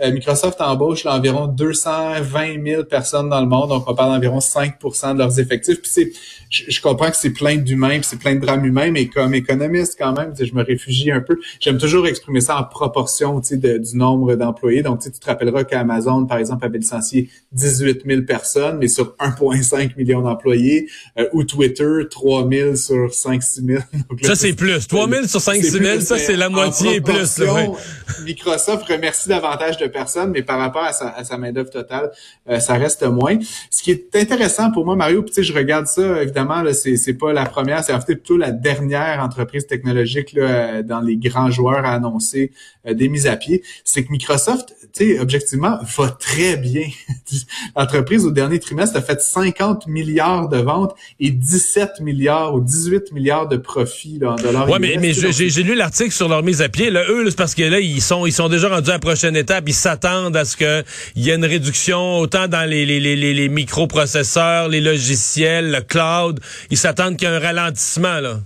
Microsoft 0.03 0.59
embauche 0.59 1.03
là, 1.03 1.15
environ 1.17 1.45
220 1.45 2.65
000 2.65 2.83
personnes 2.85 3.29
dans 3.29 3.41
le 3.41 3.47
monde, 3.47 3.69
donc 3.69 3.87
on 3.87 3.93
parle 3.93 4.11
d'environ 4.11 4.39
5 4.39 4.73
de 4.81 5.17
leurs 5.19 5.39
effectifs. 5.39 5.79
Puis 5.83 5.91
c'est, 5.93 6.11
je, 6.49 6.81
comprends 6.81 7.11
que 7.11 7.17
c'est 7.17 7.29
plein 7.29 7.57
d'humains, 7.57 7.99
c'est 8.01 8.17
plein 8.17 8.33
de 8.33 8.39
drames 8.39 8.65
humains, 8.65 8.89
mais 8.89 9.05
comme 9.05 9.35
économiste 9.35 9.97
quand 9.99 10.13
même 10.13 10.30
je 10.39 10.53
me 10.53 10.63
réfugie 10.63 11.11
un 11.11 11.21
peu. 11.21 11.39
J'aime 11.59 11.77
toujours 11.77 12.07
exprimer 12.07 12.41
ça 12.41 12.57
en 12.57 12.63
proportion 12.63 13.39
de, 13.39 13.77
du 13.77 13.97
nombre 13.97 14.35
d'employés. 14.35 14.81
Donc, 14.81 15.01
tu 15.01 15.11
te 15.11 15.25
rappelleras 15.25 15.63
qu'Amazon, 15.63 16.25
par 16.25 16.37
exemple, 16.37 16.65
avait 16.65 16.77
licencié 16.77 17.29
18 17.53 18.03
000 18.05 18.21
personnes, 18.23 18.77
mais 18.77 18.87
sur 18.87 19.15
1,5 19.19 19.97
million 19.97 20.21
d'employés, 20.21 20.87
euh, 21.17 21.27
ou 21.33 21.43
Twitter, 21.43 22.03
3 22.09 22.49
000 22.49 22.75
sur 22.75 23.13
5 23.13 23.41
6 23.43 23.65
000. 23.65 23.83
ça, 24.23 24.35
c'est 24.35 24.53
plus. 24.53 24.87
3 24.87 25.09
000 25.09 25.27
sur 25.27 25.41
5 25.41 25.63
6 25.63 25.71
000, 25.71 25.99
ça, 26.01 26.17
c'est 26.17 26.35
la 26.35 26.49
moitié 26.49 26.95
et 26.95 27.01
plus. 27.01 27.41
Microsoft 28.23 28.85
remercie 28.85 29.29
davantage 29.29 29.77
de 29.77 29.87
personnes, 29.87 30.31
mais 30.31 30.43
par 30.43 30.59
rapport 30.59 30.83
à 30.83 30.93
sa, 30.93 31.09
à 31.09 31.23
sa 31.23 31.37
main-d'œuvre 31.37 31.69
totale, 31.69 32.11
euh, 32.49 32.59
ça 32.59 32.75
reste 32.75 33.03
moins. 33.03 33.37
Ce 33.69 33.80
qui 33.81 33.91
est 33.91 34.15
intéressant 34.15 34.71
pour 34.71 34.85
moi, 34.85 34.95
Mario, 34.95 35.23
tu 35.23 35.33
sais, 35.33 35.43
je 35.43 35.53
regarde 35.53 35.87
ça, 35.87 36.21
évidemment, 36.21 36.63
c'est, 36.73 36.97
c'est 36.97 37.13
pas 37.13 37.33
la 37.33 37.45
première, 37.45 37.83
c'est 37.83 37.93
en 37.93 38.01
fait 38.01 38.15
plutôt 38.15 38.37
la 38.37 38.51
dernière 38.51 39.21
entreprise 39.23 39.67
technologique 39.67 40.35
dans 40.35 41.01
les 41.01 41.17
grands 41.17 41.51
joueurs 41.51 41.85
à 41.85 41.93
annoncer 41.93 42.51
euh, 42.87 42.95
des 42.95 43.09
mises 43.09 43.27
à 43.27 43.35
pied, 43.35 43.61
c'est 43.83 44.03
que 44.03 44.11
Microsoft, 44.11 44.75
tu 44.91 45.13
sais, 45.13 45.19
objectivement, 45.19 45.77
va 45.97 46.09
très 46.09 46.57
bien. 46.57 46.87
L'entreprise 47.75 48.25
au 48.25 48.31
dernier 48.31 48.59
trimestre 48.59 48.97
a 48.97 49.01
fait 49.03 49.21
50 49.21 49.85
milliards 49.85 50.49
de 50.49 50.57
ventes 50.57 50.95
et 51.19 51.29
17 51.29 51.99
milliards 52.01 52.55
ou 52.55 52.59
18 52.59 53.11
milliards 53.11 53.47
de 53.47 53.57
profits 53.57 54.17
là, 54.19 54.31
en 54.31 54.35
dollars. 54.35 54.67
Ouais, 54.67 54.79
mais, 54.79 54.97
mais 54.99 55.13
j'ai 55.13 55.63
lu 55.63 55.75
l'article 55.75 56.11
sur 56.11 56.27
leur 56.27 56.41
mise 56.41 56.63
à 56.63 56.69
pied. 56.69 56.89
Là, 56.89 57.03
eux, 57.07 57.29
c'est 57.29 57.37
parce 57.37 57.53
que 57.53 57.61
là, 57.61 57.79
ils 57.79 58.01
sont 58.01 58.25
ils 58.25 58.33
sont 58.33 58.49
déjà 58.49 58.69
rendus 58.69 58.89
à 58.89 58.93
la 58.93 58.99
prochaine 58.99 59.35
étape. 59.35 59.65
Ils 59.67 59.75
s'attendent 59.75 60.35
à 60.35 60.43
ce 60.43 60.57
qu'il 60.57 60.83
y 61.23 61.29
ait 61.29 61.35
une 61.35 61.45
réduction 61.45 62.17
autant 62.17 62.47
dans 62.47 62.67
les, 62.67 62.87
les, 62.87 62.99
les, 62.99 63.15
les 63.15 63.49
microprocesseurs, 63.71 64.67
les 64.67 64.81
logiciels, 64.81 65.71
le 65.71 65.81
cloud. 65.81 66.41
Ils 66.69 66.77
s'attendent 66.77 67.15
qu'il 67.15 67.29
y 67.29 67.31
ait 67.31 67.35
un 67.35 67.39
ralentissement 67.39 68.19
là. 68.19 68.39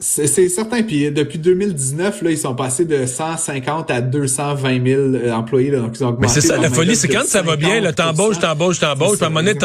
C'est 0.00 0.26
certain. 0.48 0.82
Puis 0.82 1.08
depuis 1.12 1.38
2019, 1.38 2.22
là, 2.22 2.30
ils 2.30 2.38
sont 2.38 2.54
passés 2.56 2.84
de 2.84 3.06
150 3.06 3.90
à 3.92 4.00
220 4.00 4.84
000 4.84 5.00
euh, 5.00 5.32
employés. 5.32 5.70
Là, 5.70 5.78
donc 5.78 5.92
ils 5.94 6.04
ont 6.04 6.08
augmenté. 6.08 6.26
Mais 6.26 6.40
c'est 6.40 6.46
ça, 6.46 6.56
la 6.56 6.68
folie, 6.68 6.96
c'est 6.96 7.06
quand 7.06 7.24
ça 7.24 7.42
va 7.42 7.54
bien, 7.54 7.80
le 7.80 7.92
t'embauches, 7.92 8.40
t'embauches, 8.40 8.80
t'embauches. 8.80 9.18
Puis 9.18 9.24
à 9.24 9.26
un 9.28 9.30
moment 9.30 9.46
donné, 9.46 9.56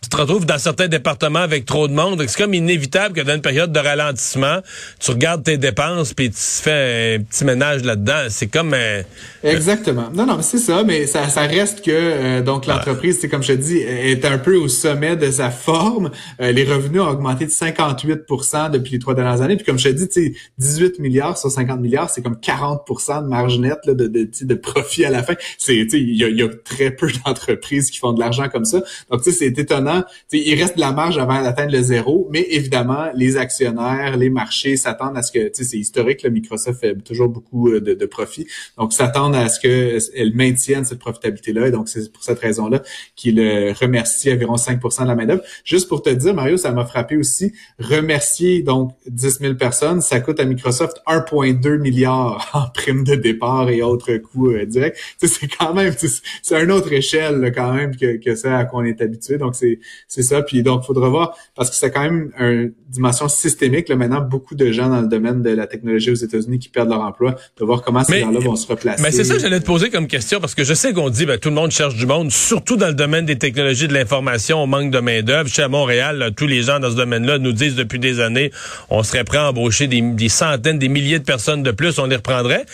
tu 0.00 0.08
te 0.08 0.16
retrouves 0.16 0.46
dans 0.46 0.58
certains 0.58 0.88
départements 0.88 1.40
avec 1.40 1.66
trop 1.66 1.88
de 1.88 1.92
monde. 1.92 2.24
C'est 2.26 2.38
comme 2.38 2.54
inévitable 2.54 3.14
que 3.14 3.20
dans 3.20 3.34
une 3.34 3.42
période 3.42 3.70
de 3.70 3.78
ralentissement, 3.78 4.60
tu 4.98 5.10
regardes 5.10 5.44
tes 5.44 5.58
dépenses 5.58 6.14
puis 6.14 6.30
tu 6.30 6.36
fais 6.38 7.16
un 7.18 7.22
petit 7.22 7.44
ménage 7.44 7.84
là-dedans. 7.84 8.26
C'est 8.30 8.46
comme... 8.46 8.72
Euh, 8.72 9.02
Exactement. 9.44 10.08
Non, 10.14 10.24
non, 10.24 10.36
mais 10.38 10.42
c'est 10.42 10.58
ça. 10.58 10.84
Mais 10.84 11.06
ça, 11.06 11.28
ça 11.28 11.42
reste 11.42 11.84
que 11.84 11.90
euh, 11.92 12.40
donc 12.40 12.64
l'entreprise, 12.66 13.18
c'est 13.20 13.28
comme 13.28 13.42
je 13.42 13.52
te 13.52 13.58
dis, 13.58 13.76
est 13.76 14.24
un 14.24 14.38
peu 14.38 14.56
au 14.56 14.68
sommet 14.68 15.16
de 15.16 15.30
sa 15.30 15.50
forme. 15.50 16.10
les 16.40 16.64
revenus 16.64 17.02
ont 17.02 17.08
augmenté 17.08 17.44
de 17.44 17.50
58% 17.50 18.70
depuis 18.70 18.92
les 18.92 18.98
trois 18.98 19.14
dernières 19.14 19.42
années. 19.42 19.56
Puis 19.56 19.65
comme 19.66 19.78
je 19.78 19.88
te 19.88 20.20
dis, 20.20 20.36
18 20.58 21.00
milliards 21.00 21.36
sur 21.36 21.50
50 21.50 21.80
milliards, 21.80 22.08
c'est 22.08 22.22
comme 22.22 22.36
40% 22.36 23.24
de 23.24 23.28
marge 23.28 23.58
nette 23.58 23.86
de, 23.86 24.06
de, 24.06 24.28
de, 24.40 24.54
profit 24.54 25.04
à 25.04 25.10
la 25.10 25.22
fin. 25.22 25.34
Il 25.68 26.16
y 26.16 26.24
a, 26.24 26.28
y 26.28 26.42
a, 26.42 26.48
très 26.48 26.90
peu 26.90 27.08
d'entreprises 27.26 27.90
qui 27.90 27.98
font 27.98 28.12
de 28.12 28.20
l'argent 28.20 28.48
comme 28.48 28.64
ça. 28.64 28.82
Donc, 29.10 29.22
c'est 29.24 29.58
étonnant. 29.58 30.04
il 30.32 30.54
reste 30.60 30.76
de 30.76 30.80
la 30.80 30.92
marge 30.92 31.18
avant 31.18 31.42
d'atteindre 31.42 31.72
le 31.72 31.82
zéro, 31.82 32.28
mais 32.30 32.46
évidemment, 32.50 33.08
les 33.14 33.36
actionnaires, 33.36 34.16
les 34.16 34.30
marchés 34.30 34.76
s'attendent 34.76 35.16
à 35.16 35.22
ce 35.22 35.32
que, 35.32 35.50
c'est 35.52 35.76
historique, 35.76 36.22
le 36.22 36.30
Microsoft 36.30 36.80
fait 36.80 36.94
toujours 37.02 37.28
beaucoup 37.28 37.68
euh, 37.68 37.80
de, 37.80 37.94
de 37.94 38.06
profit. 38.06 38.46
Donc, 38.78 38.92
s'attendent 38.92 39.36
à 39.36 39.48
ce 39.48 39.60
qu'elle 39.60 40.34
maintienne 40.34 40.84
cette 40.84 41.00
profitabilité-là. 41.00 41.68
Et 41.68 41.70
donc, 41.70 41.88
c'est 41.88 42.10
pour 42.12 42.22
cette 42.22 42.38
raison-là 42.38 42.82
qu'il 43.16 43.40
remercie 43.80 44.32
environ 44.32 44.54
5% 44.54 45.02
de 45.02 45.08
la 45.08 45.14
main-d'œuvre. 45.14 45.42
Juste 45.64 45.88
pour 45.88 46.02
te 46.02 46.10
dire, 46.10 46.34
Mario, 46.34 46.56
ça 46.56 46.72
m'a 46.72 46.84
frappé 46.84 47.16
aussi, 47.16 47.52
remercier 47.78 48.62
donc 48.62 48.92
10 49.08 49.38
000 49.40 49.54
personnes, 49.56 50.00
ça 50.00 50.20
coûte 50.20 50.40
à 50.40 50.44
Microsoft 50.44 51.02
1,2 51.06 51.78
milliard 51.78 52.50
en 52.54 52.68
primes 52.68 53.04
de 53.04 53.14
départ 53.14 53.68
et 53.68 53.82
autres 53.82 54.16
coûts 54.16 54.50
euh, 54.50 54.64
directs. 54.66 54.96
C'est 55.18 55.48
quand 55.48 55.74
même, 55.74 55.94
c'est 56.42 56.62
une 56.62 56.70
autre 56.70 56.92
échelle 56.92 57.52
quand 57.54 57.72
même 57.72 57.96
que, 57.96 58.16
que 58.16 58.34
ça 58.34 58.58
à 58.58 58.64
quoi 58.64 58.80
on 58.80 58.84
est 58.84 59.00
habitué. 59.00 59.38
Donc 59.38 59.54
c'est 59.54 59.78
c'est 60.08 60.22
ça. 60.22 60.42
Puis 60.42 60.62
donc 60.62 60.84
faudra 60.84 61.08
voir 61.08 61.36
parce 61.54 61.70
que 61.70 61.76
c'est 61.76 61.90
quand 61.90 62.02
même 62.02 62.30
une 62.38 62.72
dimension 62.88 63.28
systémique. 63.28 63.88
Là, 63.88 63.96
maintenant, 63.96 64.20
beaucoup 64.20 64.54
de 64.54 64.72
gens 64.72 64.88
dans 64.88 65.00
le 65.00 65.08
domaine 65.08 65.42
de 65.42 65.50
la 65.50 65.66
technologie 65.66 66.10
aux 66.10 66.14
États-Unis 66.14 66.58
qui 66.58 66.68
perdent 66.68 66.90
leur 66.90 67.00
emploi, 67.00 67.34
de 67.58 67.64
voir 67.64 67.82
comment 67.82 68.04
ces 68.04 68.20
gens-là 68.20 68.40
vont 68.40 68.56
se 68.56 68.66
replacer. 68.66 69.02
Mais 69.02 69.10
c'est 69.10 69.24
ça 69.24 69.34
que 69.34 69.40
j'allais 69.40 69.60
te 69.60 69.66
poser 69.66 69.90
comme 69.90 70.06
question 70.06 70.40
parce 70.40 70.54
que 70.54 70.64
je 70.64 70.74
sais 70.74 70.92
qu'on 70.92 71.10
dit 71.10 71.26
ben, 71.26 71.38
tout 71.38 71.48
le 71.48 71.54
monde 71.54 71.70
cherche 71.70 71.94
du 71.96 72.06
monde, 72.06 72.30
surtout 72.30 72.76
dans 72.76 72.88
le 72.88 72.94
domaine 72.94 73.26
des 73.26 73.36
technologies 73.36 73.88
de 73.88 73.94
l'information, 73.94 74.62
on 74.62 74.66
manque 74.66 74.90
de 74.90 74.98
main 74.98 75.22
d'œuvre. 75.22 75.48
Chez 75.48 75.68
Montréal, 75.68 76.32
tous 76.36 76.46
les 76.46 76.62
gens 76.62 76.80
dans 76.80 76.90
ce 76.90 76.96
domaine-là 76.96 77.38
nous 77.38 77.52
disent 77.52 77.76
depuis 77.76 77.98
des 77.98 78.20
années, 78.20 78.50
on 78.90 79.02
serait 79.02 79.24
prêt 79.24 79.38
embaucher 79.48 79.86
des, 79.86 80.28
centaines, 80.28 80.78
des 80.78 80.88
milliers 80.88 81.18
de 81.18 81.24
personnes 81.24 81.62
de 81.62 81.70
plus, 81.70 81.98
on 81.98 82.06
les 82.06 82.16
reprendrait. 82.16 82.64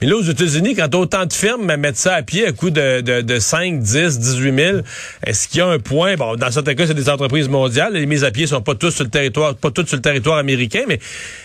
Mais 0.00 0.06
là, 0.06 0.16
aux 0.16 0.22
États-Unis, 0.22 0.74
quand 0.74 0.94
autant 0.94 1.26
de 1.26 1.32
firmes 1.32 1.74
mettent 1.76 1.96
ça 1.96 2.14
à 2.14 2.22
pied 2.22 2.46
à 2.46 2.52
coût 2.52 2.70
de, 2.70 3.00
de, 3.00 3.20
de 3.20 3.38
5, 3.38 3.80
10, 3.80 4.18
18 4.18 4.56
000, 4.56 4.78
est-ce 5.24 5.48
qu'il 5.48 5.58
y 5.58 5.60
a 5.60 5.66
un 5.66 5.78
point, 5.78 6.16
bon, 6.16 6.36
dans 6.36 6.50
certains 6.50 6.74
cas, 6.74 6.86
c'est 6.86 6.94
des 6.94 7.08
entreprises 7.08 7.48
mondiales, 7.48 7.94
les 7.94 8.06
mises 8.06 8.24
à 8.24 8.30
pied 8.30 8.46
sont 8.46 8.62
pas 8.62 8.74
sur 8.90 9.04
le 9.04 9.10
territoire, 9.10 9.54
pas 9.54 9.70
toutes 9.70 9.88
sur 9.88 9.96
le 9.96 10.02
territoire 10.02 10.38
américain, 10.38 10.82
mais 10.88 11.00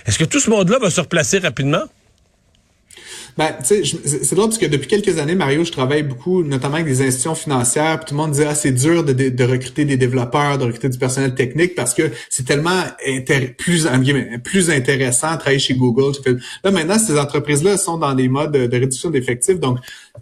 est-ce 0.06 0.20
que 0.20 0.26
tout 0.26 0.40
ce 0.40 0.50
monde-là 0.50 0.80
va 0.80 0.90
se 0.90 1.02
replacer 1.02 1.40
rapidement? 1.40 1.84
Ben, 3.38 3.56
tu 3.68 3.84
sais, 3.84 3.98
c'est 4.24 4.36
drôle 4.36 4.50
parce 4.50 4.60
que 4.60 4.68
depuis 4.68 4.88
quelques 4.88 5.18
années, 5.18 5.34
Mario, 5.34 5.64
je 5.64 5.72
travaille 5.72 6.04
beaucoup, 6.04 6.44
notamment 6.44 6.76
avec 6.76 6.86
des 6.86 7.02
institutions 7.02 7.34
financières. 7.34 8.00
Puis 8.00 8.10
tout 8.10 8.14
le 8.14 8.22
monde 8.22 8.32
dit 8.32 8.44
ah 8.44 8.54
c'est 8.54 8.72
dur 8.72 9.04
de, 9.04 9.14
de, 9.14 9.44
recruter 9.44 9.86
des 9.86 9.98
développeurs, 9.98 10.60
de 10.60 10.66
recruter 10.66 10.90
du 10.90 11.00
personnel 11.00 11.34
technique 11.34 11.74
parce 11.74 11.96
que 11.96 12.12
c'est 12.30 12.46
tellement 12.46 12.82
plus 13.58 13.88
plus 14.44 14.70
intéressant 14.70 15.34
de 15.34 15.38
travailler 15.40 15.60
chez 15.60 15.74
Google. 15.74 16.14
Là 16.64 16.72
maintenant, 16.72 17.00
ces 17.00 17.18
entreprises-là 17.18 17.78
sont 17.78 17.98
dans 17.98 18.14
des 18.14 18.28
modes 18.28 18.52
de, 18.52 18.78
réduction 18.78 19.10
d'effectifs. 19.10 19.60
Donc, 19.60 19.80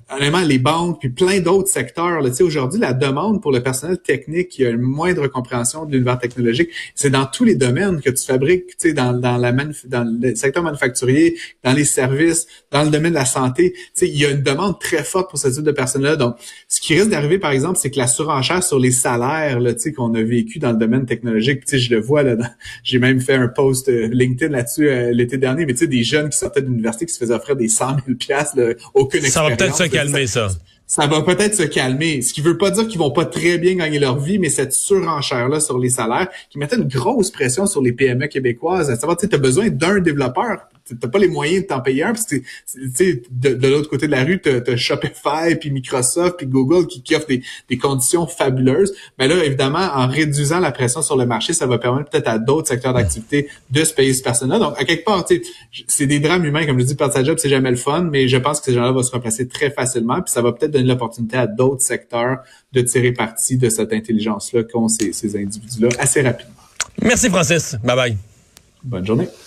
honnêtement, 0.10 0.42
les 0.42 0.60
banques 0.60 1.02
puis 1.02 1.10
plein 1.10 1.42
d'autres 1.42 1.70
secteurs. 1.70 2.24
Tu 2.24 2.34
sais, 2.34 2.44
aujourd'hui, 2.44 2.80
la 2.80 2.94
demande 2.94 3.42
pour 3.42 3.52
le 3.52 3.62
personnel 3.62 3.98
technique 3.98 4.50
qui 4.50 4.66
a 4.66 4.70
une 4.70 4.82
moindre 4.82 5.28
compréhension 5.28 5.86
de 5.86 5.92
l'univers 5.92 6.18
technologique, 6.18 6.70
c'est 6.96 7.10
dans 7.10 7.26
tous 7.26 7.44
les 7.44 7.56
domaines 7.56 8.00
que 8.00 8.10
tu 8.10 8.26
fabriques. 8.26 8.68
Tu 8.68 8.90
sais, 8.90 8.94
dans, 8.94 9.14
dans 9.14 9.38
la 9.38 9.52
dans 9.86 10.20
le 10.22 10.34
secteur 10.36 10.64
manufacturier, 10.64 11.38
dans 11.64 11.74
les 11.74 11.84
services, 11.84 12.48
dans 12.72 12.84
le 12.84 12.90
domaine 12.90 13.01
domaine 13.02 13.14
de 13.14 13.18
la 13.18 13.26
santé, 13.26 13.74
il 14.02 14.18
y 14.18 14.26
a 14.26 14.30
une 14.30 14.44
demande 14.44 14.80
très 14.80 15.04
forte 15.04 15.30
pour 15.30 15.40
ce 15.40 15.48
type 15.48 15.64
de 15.64 15.72
personnes-là. 15.72 16.16
Donc, 16.16 16.36
ce 16.68 16.80
qui 16.80 16.94
risque 16.94 17.10
d'arriver, 17.10 17.40
par 17.40 17.52
exemple, 17.52 17.80
c'est 17.82 17.90
que 17.90 17.98
la 17.98 18.08
surenchère 18.08 18.64
sur 18.64 18.80
les 18.80 18.92
salaires 18.92 19.60
qu'on 19.96 20.14
a 20.14 20.22
vécu 20.22 20.60
dans 20.60 20.72
le 20.72 20.78
domaine 20.78 21.06
technologique, 21.06 21.64
je 21.72 21.90
le 21.94 22.02
vois, 22.02 22.24
là, 22.24 22.36
j'ai 22.84 23.00
même 23.00 23.20
fait 23.22 23.36
un 23.36 23.48
post 23.48 23.90
euh, 23.90 24.10
LinkedIn 24.12 24.52
là-dessus 24.52 24.90
euh, 24.90 25.12
l'été 25.12 25.38
dernier, 25.38 25.66
mais 25.66 25.74
tu 25.74 25.80
sais, 25.80 25.88
des 25.88 26.04
jeunes 26.04 26.30
qui 26.30 26.38
sortaient 26.38 26.62
de 26.62 26.68
l'université 26.68 27.06
qui 27.06 27.14
se 27.14 27.20
faisaient 27.20 27.34
offrir 27.34 27.56
des 27.56 27.68
100 27.68 27.98
000 28.06 28.72
aucune 28.94 29.26
expérience. 29.26 29.34
Ça 29.34 29.44
va 29.44 29.56
peut-être 29.56 29.76
se 29.76 29.84
calmer, 29.84 30.28
ça 30.28 30.50
ça 30.50 30.58
va 30.98 31.22
peut-être 31.22 31.56
se 31.56 31.64
calmer. 31.64 32.22
Ce 32.22 32.34
qui 32.34 32.42
veut 32.42 32.58
pas 32.58 32.72
dire 32.72 32.88
qu'ils 32.88 33.00
vont 33.00 33.12
pas 33.12 33.26
très 33.26 33.58
bien 33.58 33.76
gagner 33.76 34.00
leur 34.00 34.20
vie, 34.20 34.40
mais 34.40 34.50
cette 34.50 34.74
surenchère-là 34.74 35.60
sur 35.60 35.80
les 35.80 35.90
salaires 35.90 36.28
qui 36.50 36.58
mettait 36.58 36.76
une 36.76 36.88
grosse 36.88 37.32
pression 37.32 37.66
sur 37.66 37.82
les 37.82 37.94
PME 37.94 38.28
québécoises. 38.28 38.90
À 38.90 38.96
savoir, 38.96 39.18
tu 39.18 39.28
as 39.32 39.38
besoin 39.38 39.70
d'un 39.70 40.00
développeur 40.00 40.68
t'as 41.00 41.08
pas 41.08 41.20
les 41.20 41.28
moyens 41.28 41.64
de 41.64 41.68
t'en 41.68 41.82
payer 41.82 42.04
un 42.04 42.14
parce 42.14 42.26
que 42.26 42.36
de, 42.76 43.54
de 43.54 43.68
l'autre 43.68 43.90
côté 43.90 44.08
de 44.08 44.12
la 44.12 44.24
rue 44.24 44.42
t'as 44.42 44.60
as 44.72 44.76
Shopify 44.76 45.56
puis 45.60 45.72
Microsoft 45.72 46.38
puis 46.38 46.48
Google 46.48 46.88
qui, 46.88 47.16
offrent 47.16 47.28
des, 47.28 47.44
des, 47.70 47.78
conditions 47.78 48.28
fabuleuses 48.28 48.94
mais 49.18 49.28
là 49.28 49.44
évidemment 49.44 49.80
en 49.80 50.08
réduisant 50.08 50.60
la 50.60 50.72
pression 50.72 51.02
sur 51.02 51.16
le 51.16 51.26
marché 51.26 51.54
ça 51.54 51.68
va 51.68 51.78
permettre 51.78 52.10
peut-être 52.10 52.28
à 52.28 52.38
d'autres 52.38 52.68
secteurs 52.68 52.94
d'activité 52.94 53.50
de 53.70 53.84
se 53.84 53.94
payer 53.94 54.14
ce 54.14 54.24
personnel 54.24 54.60
donc 54.60 54.74
à 54.78 54.86
quelque 54.86 55.06
part 55.06 55.26
c'est 55.88 56.08
des 56.08 56.20
drames 56.20 56.46
humains 56.46 56.66
comme 56.66 56.80
je 56.80 56.86
dis 56.86 56.96
perdre 56.96 57.14
sa 57.14 57.24
job 57.24 57.38
c'est 57.40 57.50
jamais 57.50 57.72
le 57.72 57.78
fun 57.78 58.02
mais 58.04 58.28
je 58.28 58.38
pense 58.38 58.60
que 58.60 58.66
ces 58.66 58.74
gens-là 58.74 58.92
vont 58.92 59.04
se 59.04 59.12
remplacer 59.12 59.48
très 59.48 59.72
facilement 59.72 60.22
puis 60.22 60.32
ça 60.32 60.42
va 60.42 60.52
peut-être 60.52 60.72
donner 60.82 60.94
l'opportunité 60.94 61.38
à 61.38 61.48
d'autres 61.48 61.84
secteurs 61.84 62.40
de 62.72 62.82
tirer 62.82 63.12
parti 63.12 63.58
de 63.58 63.70
cette 63.70 63.94
intelligence 63.94 64.54
là 64.54 64.64
qu'ont 64.64 64.88
ces, 64.88 65.14
ces 65.14 65.36
individus 65.36 65.82
là 65.82 65.90
assez 66.00 66.22
rapidement. 66.22 66.56
Merci 67.02 67.30
Francis. 67.30 67.76
Bye 67.84 67.96
bye 67.96 68.18
bonne 68.84 69.06
journée 69.06 69.28